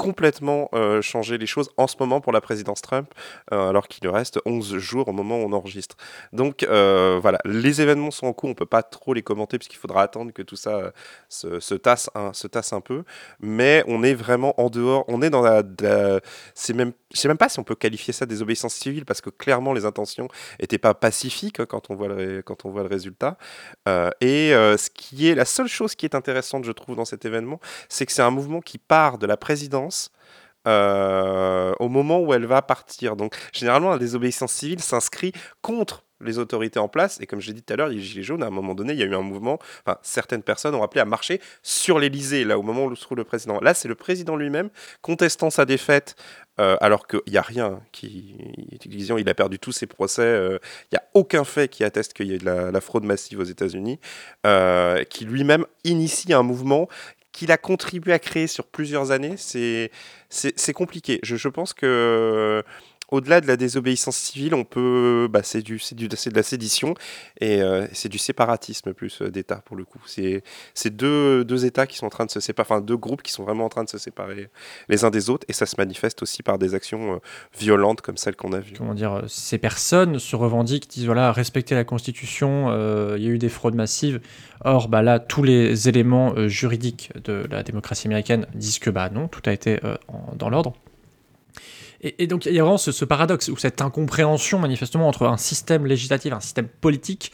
complètement 0.00 0.70
euh, 0.72 1.02
changer 1.02 1.36
les 1.36 1.44
choses 1.44 1.68
en 1.76 1.86
ce 1.86 1.94
moment 2.00 2.22
pour 2.22 2.32
la 2.32 2.40
présidence 2.40 2.80
Trump, 2.80 3.12
euh, 3.52 3.68
alors 3.68 3.86
qu'il 3.86 4.08
reste 4.08 4.40
11 4.46 4.78
jours 4.78 5.08
au 5.08 5.12
moment 5.12 5.36
où 5.36 5.44
on 5.44 5.52
enregistre. 5.52 5.96
Donc 6.32 6.62
euh, 6.62 7.18
voilà, 7.20 7.38
les 7.44 7.82
événements 7.82 8.10
sont 8.10 8.26
en 8.26 8.32
cours, 8.32 8.48
on 8.48 8.54
peut 8.54 8.64
pas 8.64 8.82
trop 8.82 9.12
les 9.12 9.20
commenter 9.22 9.58
puisqu'il 9.58 9.76
faudra 9.76 10.02
attendre 10.02 10.32
que 10.32 10.40
tout 10.40 10.56
ça 10.56 10.92
se, 11.28 11.60
se 11.60 11.74
tasse, 11.74 12.08
un, 12.14 12.32
se 12.32 12.46
tasse 12.46 12.72
un 12.72 12.80
peu, 12.80 13.04
mais 13.40 13.84
on 13.88 14.02
est 14.02 14.14
vraiment 14.14 14.58
en 14.58 14.70
dehors, 14.70 15.04
on 15.08 15.20
est 15.20 15.28
dans 15.28 15.42
la... 15.42 15.62
la- 15.82 16.20
c'est 16.54 16.72
même, 16.72 16.92
je 17.12 17.20
sais 17.20 17.28
même 17.28 17.36
pas 17.36 17.50
si 17.50 17.58
on 17.58 17.64
peut 17.64 17.74
qualifier 17.74 18.14
ça 18.14 18.24
des 18.24 18.40
obéissances 18.40 18.74
civiles 18.74 19.04
parce 19.04 19.20
que 19.20 19.28
clairement 19.28 19.74
les 19.74 19.84
intentions 19.84 20.28
étaient 20.60 20.78
pas 20.78 20.94
pacifiques 20.94 21.60
hein, 21.60 21.66
quand 21.68 21.90
on 21.90 21.94
voit 21.94 22.08
le, 22.08 22.40
quand 22.40 22.64
on 22.64 22.70
voit 22.70 22.82
le 22.82 22.88
résultat. 22.88 23.36
Et 24.22 24.50
ce 24.52 24.88
qui 24.90 25.28
est 25.28 25.34
la 25.34 25.44
seule 25.44 25.68
chose 25.68 25.94
qui 25.94 26.06
est 26.06 26.14
intéressante, 26.14 26.64
je 26.64 26.72
trouve, 26.72 26.96
dans 26.96 27.04
cet 27.04 27.24
événement, 27.26 27.60
c'est 27.90 28.06
que 28.06 28.12
c'est 28.12 28.22
un 28.22 28.30
mouvement 28.30 28.60
qui 28.62 28.78
part 28.78 29.18
de 29.18 29.26
la 29.26 29.36
présidence 29.36 29.89
euh, 30.68 31.72
au 31.80 31.88
moment 31.88 32.20
où 32.20 32.34
elle 32.34 32.44
va 32.44 32.60
partir. 32.60 33.16
Donc, 33.16 33.34
généralement, 33.52 33.90
la 33.90 33.98
désobéissance 33.98 34.52
civile 34.52 34.80
s'inscrit 34.80 35.32
contre 35.62 36.04
les 36.20 36.38
autorités 36.38 36.78
en 36.78 36.88
place. 36.88 37.18
Et 37.22 37.26
comme 37.26 37.40
j'ai 37.40 37.54
dit 37.54 37.62
tout 37.62 37.72
à 37.72 37.76
l'heure, 37.76 37.88
les 37.88 37.98
Gilets 37.98 38.22
jaunes, 38.22 38.42
à 38.42 38.46
un 38.46 38.50
moment 38.50 38.74
donné, 38.74 38.92
il 38.92 38.98
y 38.98 39.02
a 39.02 39.06
eu 39.06 39.14
un 39.14 39.22
mouvement. 39.22 39.58
Enfin, 39.86 39.96
certaines 40.02 40.42
personnes 40.42 40.74
ont 40.74 40.82
appelé 40.82 41.00
à 41.00 41.06
marcher 41.06 41.40
sur 41.62 41.98
l'Elysée, 41.98 42.44
là, 42.44 42.58
au 42.58 42.62
moment 42.62 42.84
où 42.84 42.94
se 42.94 43.00
trouve 43.00 43.16
le 43.16 43.24
président. 43.24 43.58
Là, 43.60 43.72
c'est 43.72 43.88
le 43.88 43.94
président 43.94 44.36
lui-même 44.36 44.68
contestant 45.00 45.48
sa 45.48 45.64
défaite. 45.64 46.14
euh, 46.60 46.76
alors 46.82 47.06
qu'il 47.06 47.20
n'y 47.26 47.38
a 47.38 47.42
rien 47.42 47.80
qui. 47.90 48.36
Il 48.84 49.28
a 49.30 49.34
perdu 49.34 49.58
tous 49.58 49.72
ses 49.72 49.86
procès. 49.86 50.20
euh, 50.20 50.58
Il 50.92 50.94
n'y 50.94 50.98
a 50.98 51.04
aucun 51.14 51.44
fait 51.44 51.68
qui 51.68 51.84
atteste 51.84 52.12
qu'il 52.12 52.26
y 52.26 52.34
ait 52.34 52.38
de 52.38 52.44
la, 52.44 52.80
fraude 52.82 53.04
massive 53.04 53.38
aux 53.40 53.44
États-Unis. 53.44 53.98
qui 55.08 55.24
lui-même 55.24 55.64
initie 55.84 56.34
un 56.34 56.42
mouvement 56.42 56.86
qu'il 57.40 57.52
a 57.52 57.56
contribué 57.56 58.12
à 58.12 58.18
créer 58.18 58.46
sur 58.46 58.66
plusieurs 58.66 59.12
années. 59.12 59.36
C'est 59.38 60.72
compliqué. 60.74 61.20
Je, 61.22 61.36
je 61.36 61.48
pense 61.48 61.72
que 61.72 62.62
au-delà 63.10 63.40
de 63.40 63.46
la 63.46 63.56
désobéissance 63.56 64.16
civile, 64.16 64.54
on 64.54 64.64
peut, 64.64 65.28
bah, 65.30 65.42
c'est 65.42 65.62
du, 65.62 65.80
du, 65.92 66.08
de 66.08 66.16
la 66.34 66.42
sédition 66.42 66.94
et 67.40 67.62
euh, 67.62 67.86
c'est 67.92 68.08
du 68.08 68.18
séparatisme 68.18 68.92
plus 68.94 69.22
euh, 69.22 69.30
d'État 69.30 69.62
pour 69.64 69.76
le 69.76 69.84
coup. 69.84 70.00
C'est, 70.06 70.42
deux, 70.90 71.44
deux 71.44 71.66
États 71.66 71.86
qui 71.86 71.96
sont 71.96 72.06
en 72.06 72.10
train 72.10 72.26
de 72.26 72.30
se 72.30 72.40
séparer, 72.40 72.66
enfin 72.68 72.80
deux 72.80 72.96
groupes 72.96 73.22
qui 73.22 73.32
sont 73.32 73.44
vraiment 73.44 73.64
en 73.64 73.68
train 73.68 73.84
de 73.84 73.88
se 73.88 73.98
séparer 73.98 74.48
les 74.88 75.04
uns 75.04 75.10
des 75.10 75.30
autres 75.30 75.44
et 75.48 75.52
ça 75.52 75.66
se 75.66 75.76
manifeste 75.78 76.22
aussi 76.22 76.42
par 76.42 76.58
des 76.58 76.74
actions 76.74 77.14
euh, 77.14 77.18
violentes 77.58 78.00
comme 78.00 78.16
celles 78.16 78.36
qu'on 78.36 78.52
a 78.52 78.60
vues. 78.60 78.74
comment 78.76 78.94
dire, 78.94 79.22
ces 79.28 79.58
personnes 79.58 80.18
se 80.18 80.36
revendiquent, 80.36 80.88
disent 80.88 81.06
voilà, 81.06 81.32
respecter 81.32 81.74
la 81.74 81.84
Constitution, 81.84 82.70
il 83.16 83.22
y 83.22 83.26
a 83.26 83.30
eu 83.30 83.38
des 83.38 83.48
fraudes 83.48 83.74
massives. 83.74 84.20
Or, 84.64 84.88
bah 84.88 85.02
là, 85.02 85.18
tous 85.18 85.42
les 85.42 85.88
éléments 85.88 86.48
juridiques 86.48 87.10
de 87.24 87.46
la 87.50 87.62
démocratie 87.62 88.06
américaine 88.06 88.46
disent 88.54 88.78
que 88.78 88.90
bah 88.90 89.08
non, 89.10 89.28
tout 89.28 89.42
a 89.46 89.52
été 89.52 89.80
dans 90.36 90.50
l'ordre. 90.50 90.74
Et, 92.02 92.26
donc, 92.26 92.46
il 92.46 92.54
y 92.54 92.58
a 92.58 92.62
vraiment 92.62 92.78
ce, 92.78 93.04
paradoxe 93.04 93.48
ou 93.48 93.56
cette 93.58 93.82
incompréhension 93.82 94.58
manifestement 94.58 95.06
entre 95.06 95.26
un 95.26 95.36
système 95.36 95.84
législatif, 95.84 96.32
un 96.32 96.40
système 96.40 96.66
politique 96.66 97.30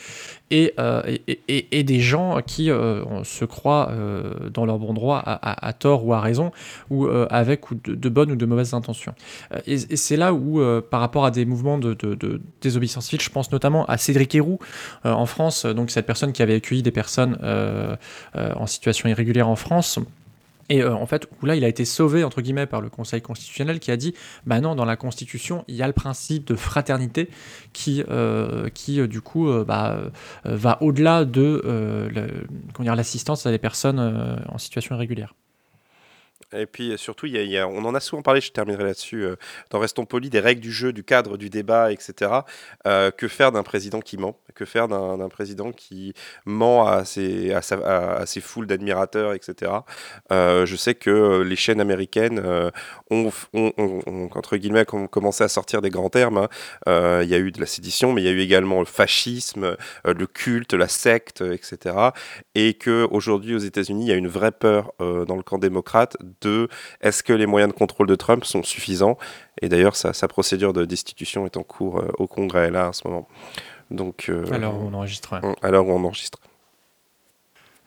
et, 0.51 0.75
euh, 0.81 1.03
des 1.47 2.01
gens 2.01 2.41
qui 2.45 2.71
euh, 2.71 3.23
se 3.23 3.45
croient 3.45 3.91
euh, 3.91 4.51
dans 4.51 4.67
leur 4.67 4.79
bon 4.79 4.93
droit 4.93 5.23
à, 5.25 5.73
tort 5.73 6.05
ou 6.05 6.15
à 6.15 6.21
raison, 6.21 6.51
ou 6.91 7.07
avec 7.07 7.71
ou 7.71 7.77
de, 7.77 8.09
bonnes 8.09 8.33
ou 8.33 8.37
de 8.37 8.47
mauvaises 8.47 8.75
intentions. 8.75 9.15
Et, 9.67 9.79
c'est 9.79 10.17
là 10.17 10.33
où, 10.33 10.61
par 10.91 11.01
rapport 11.01 11.25
à 11.25 11.31
des 11.31 11.45
mouvements 11.45 11.79
de, 11.79 11.95
de- 11.95 12.15
de 12.15 12.41
désobéissance 12.61 13.07
civile, 13.07 13.21
je 13.21 13.31
pense 13.31 13.53
notamment 13.53 13.85
à 13.87 13.99
Cédric 13.99 14.35
Héroux 14.35 14.59
en 15.05 15.27
France, 15.27 15.65
donc 15.65 15.91
cette 15.91 16.07
personne 16.07 16.33
qui 16.33 16.43
avait 16.43 16.57
accueilli 16.57 16.83
des 16.83 16.91
personnes 16.91 17.39
en 18.35 18.67
situation 18.67 19.09
irrégulière 19.09 19.49
en 19.49 19.57
France. 19.57 20.01
Et 20.69 20.83
euh, 20.83 20.95
en 20.95 21.07
fait, 21.07 21.29
là, 21.43 21.57
il 21.57 21.65
a 21.65 21.69
été 21.69 21.85
sauvé, 21.85 22.25
entre 22.25 22.41
guillemets, 22.41 22.67
par 22.67 22.81
le 22.81 22.91
Conseil 22.91 23.23
constitutionnel 23.23 23.79
qui 23.79 23.91
a 23.91 23.97
dit 23.97 24.15
bah 24.47 24.61
non, 24.61 24.75
dans 24.75 24.85
la 24.85 24.97
Constitution, 24.97 25.65
il 25.69 25.77
y 25.77 25.83
a 25.83 25.87
le 25.87 25.93
principe 25.93 26.47
de 26.47 26.55
fraternité 26.55 27.31
qui, 27.73 28.03
euh, 28.09 28.69
qui 28.71 29.01
euh, 29.01 29.07
du 29.07 29.21
coup, 29.21 29.53
bah, 29.65 30.01
va 30.45 30.79
au-delà 30.83 31.25
de 31.25 31.63
l'assistance 32.79 33.47
à 33.47 33.51
des 33.51 33.59
personnes 33.59 33.99
en 34.49 34.59
situation 34.59 34.95
irrégulière. 34.97 35.35
Et 36.53 36.67
puis 36.67 36.93
euh, 36.93 36.97
surtout, 36.97 37.27
on 37.27 37.85
en 37.85 37.95
a 37.95 38.01
souvent 38.01 38.23
parlé, 38.23 38.41
je 38.41 38.53
terminerai 38.53 38.85
là-dessus, 38.85 39.25
euh, 39.25 39.37
dans 39.71 39.79
Restons 39.81 40.05
Polis, 40.05 40.31
des 40.31 40.41
règles 40.41 40.61
du 40.61 40.73
jeu, 40.73 40.93
du 40.93 41.03
cadre, 41.03 41.37
du 41.37 41.51
débat, 41.51 41.93
etc. 41.93 42.31
Euh, 42.87 43.11
que 43.11 43.27
faire 43.29 43.51
d'un 43.53 43.65
président 43.65 44.01
qui 44.01 44.17
ment? 44.17 44.39
Que 44.55 44.65
faire 44.65 44.89
d'un 44.89 45.29
président 45.29 45.73
qui 45.73 46.15
ment 46.47 46.87
à 46.87 47.05
ses, 47.05 47.53
foules 48.41 48.67
d'admirateurs, 48.67 49.35
etc. 49.35 49.73
Euh, 50.33 50.65
je 50.67 50.77
sais 50.77 50.95
que 50.95 51.43
les 51.43 51.57
chaînes 51.57 51.81
américaines 51.81 52.43
ont, 53.11 53.31
entre 54.35 54.57
guillemets, 54.57 54.87
com- 54.87 55.09
commencé 55.09 55.45
à 55.45 55.49
sortir 55.49 55.83
des 55.83 55.91
grands 55.91 56.09
termes. 56.09 56.39
hein. 56.87 57.23
Il 57.23 57.29
y 57.29 57.35
a 57.35 57.39
eu 57.39 57.53
de 57.53 57.61
la 57.61 57.67
sédition, 57.67 58.13
mais 58.15 58.23
il 58.23 58.25
y 58.25 58.29
a 58.29 58.31
eu 58.33 58.41
également 58.41 58.79
le 58.81 58.87
fascisme, 58.87 59.77
le 60.05 60.27
culte, 60.27 60.73
la 60.73 60.89
secte, 60.89 61.43
etc. 61.43 61.97
Et 62.55 62.75
qu'aujourd'hui, 62.75 63.55
aux 63.55 63.59
États-Unis, 63.59 64.07
il 64.07 64.09
y 64.09 64.13
a 64.13 64.17
une 64.17 64.29
vraie 64.29 64.53
peur 64.53 64.93
dans 64.99 65.37
le 65.37 65.43
camp 65.43 65.59
démocrate 65.59 66.17
de 66.43 66.69
est-ce 67.01 67.23
que 67.23 67.33
les 67.33 67.47
moyens 67.47 67.73
de 67.73 67.79
contrôle 67.79 68.07
de 68.07 68.15
Trump 68.15 68.45
sont 68.45 68.63
suffisants? 68.63 69.19
Et 69.63 69.69
d'ailleurs, 69.69 69.97
sa, 69.97 70.13
sa 70.13 70.29
procédure 70.29 70.73
de 70.73 70.85
destitution 70.85 71.47
est 71.47 71.57
en 71.57 71.63
cours 71.63 71.99
euh, 71.99 72.09
au 72.19 72.27
Congrès, 72.27 72.71
là, 72.71 72.89
en 72.89 72.93
ce 72.93 73.07
moment. 73.07 73.29
Donc, 73.91 74.27
euh, 74.29 74.45
Alors, 74.53 74.75
on 74.75 74.93
enregistre. 74.95 75.33
ouais. 75.33 75.79
où 75.79 75.91
on 75.91 76.05
enregistre. 76.05 76.39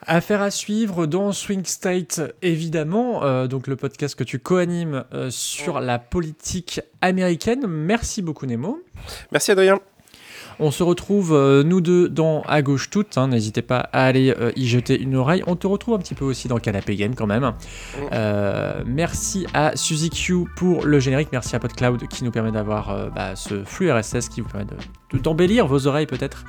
Affaire 0.06 0.42
à 0.42 0.50
suivre 0.50 1.08
dans 1.08 1.34
Swing 1.34 1.66
State, 1.66 2.22
évidemment, 2.42 3.24
euh, 3.24 3.48
donc 3.48 3.68
le 3.68 3.76
podcast 3.76 4.16
que 4.16 4.24
tu 4.24 4.40
co-animes 4.40 5.04
euh, 5.14 5.30
sur 5.30 5.82
la 5.82 6.00
politique 6.00 6.80
américaine. 7.02 7.68
Merci 7.68 8.22
beaucoup, 8.22 8.46
Nemo. 8.46 8.82
Merci, 9.32 9.52
Adrien. 9.52 9.80
On 10.62 10.72
se 10.72 10.84
retrouve, 10.84 11.34
euh, 11.34 11.64
nous 11.64 11.80
deux, 11.80 12.10
dans 12.10 12.42
À 12.48 12.62
gauche 12.62 12.90
toute. 12.90 13.18
hein, 13.18 13.30
N'hésitez 13.30 13.62
pas 13.62 13.80
à 13.94 14.04
aller 14.06 14.36
euh, 14.40 14.52
y 14.58 14.68
jeter 14.68 15.00
une 15.00 15.16
oreille. 15.16 15.42
On 15.48 15.56
te 15.56 15.68
retrouve 15.68 15.96
un 15.96 16.00
petit 16.00 16.16
peu 16.16 16.26
aussi 16.26 16.48
dans 16.50 16.58
Canapé 16.58 16.96
Game 16.98 17.16
quand 17.16 17.28
même. 17.28 17.54
Euh, 18.12 18.82
merci 18.86 19.48
à 19.54 19.76
Suzy 19.78 20.10
Q 20.10 20.46
pour 20.58 20.86
le 20.86 21.00
générique. 21.00 21.30
Merci 21.32 21.56
à 21.56 21.60
PodCloud 21.60 22.08
qui 22.10 22.24
nous 22.24 22.32
permet 22.32 22.52
d'avoir 22.52 23.10
bah, 23.16 23.36
ce 23.36 23.64
flux 23.64 23.90
RSS 23.92 24.28
qui 24.30 24.42
vous 24.42 24.50
permet 24.50 24.66
de- 24.66 25.18
de- 25.18 25.24
d'embellir 25.24 25.66
vos 25.66 25.88
oreilles 25.88 26.06
peut-être 26.08 26.44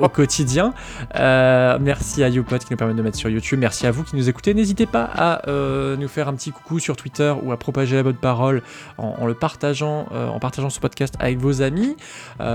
au 0.00 0.08
quotidien. 0.08 0.72
Merci 1.14 2.22
à 2.22 2.28
YouPod 2.28 2.60
qui 2.60 2.68
nous 2.70 2.76
permet 2.76 2.94
de 2.94 3.02
mettre 3.02 3.18
sur 3.18 3.28
YouTube. 3.28 3.58
Merci 3.58 3.86
à 3.86 3.90
vous 3.90 4.04
qui 4.04 4.16
nous 4.16 4.28
écoutez. 4.28 4.54
N'hésitez 4.54 4.86
pas 4.86 5.04
à 5.14 5.42
nous 5.48 6.08
faire 6.08 6.28
un 6.28 6.34
petit 6.34 6.52
coucou 6.52 6.78
sur 6.78 6.96
Twitter 6.96 7.34
ou 7.42 7.52
à 7.52 7.56
propager 7.56 7.96
la 7.96 8.02
bonne 8.02 8.14
parole 8.16 8.62
en, 8.98 9.14
en 9.18 9.26
le 9.26 9.34
partageant, 9.34 10.06
en 10.12 10.38
partageant 10.38 10.70
ce 10.70 10.78
podcast 10.80 11.14
avec 11.18 11.38
vos 11.38 11.60
amis. 11.62 11.96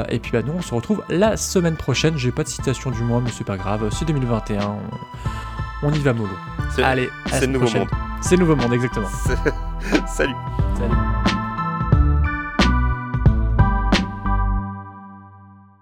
Et 0.10 0.20
puis 0.20 0.29
bah, 0.32 0.42
nous, 0.42 0.54
on 0.54 0.62
se 0.62 0.74
retrouve 0.74 1.04
la 1.10 1.38
semaine 1.38 1.76
prochaine. 1.76 2.18
J'ai 2.18 2.32
pas 2.32 2.44
de 2.44 2.50
citation 2.50 2.92
du 2.92 3.02
mois, 3.04 3.22
mais 3.22 3.32
c'est 3.32 3.44
pas 3.44 3.58
grave. 3.58 3.90
C'est 3.92 4.06
2021. 4.06 4.60
On, 4.68 5.88
on 5.88 5.94
y 5.94 6.00
va 6.00 6.14
mollo. 6.14 6.30
Allez, 6.84 7.10
C'est 7.28 7.42
le 7.42 7.48
nouveau 7.54 7.66
prochaine. 7.66 7.82
monde. 7.82 7.90
C'est 8.22 8.36
le 8.36 8.42
nouveau 8.46 8.56
monde, 8.56 8.74
exactement. 8.74 9.08
Salut. 10.08 10.36
Salut. 10.78 10.96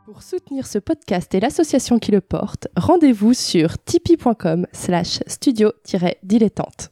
Pour 0.06 0.24
soutenir 0.24 0.66
ce 0.66 0.80
podcast 0.80 1.34
et 1.36 1.40
l'association 1.40 2.00
qui 2.00 2.12
le 2.12 2.22
porte, 2.22 2.68
rendez-vous 2.76 3.34
sur 3.34 3.78
tipeee.com 3.84 4.66
slash 4.72 5.20
studio-dilettante. 5.28 6.92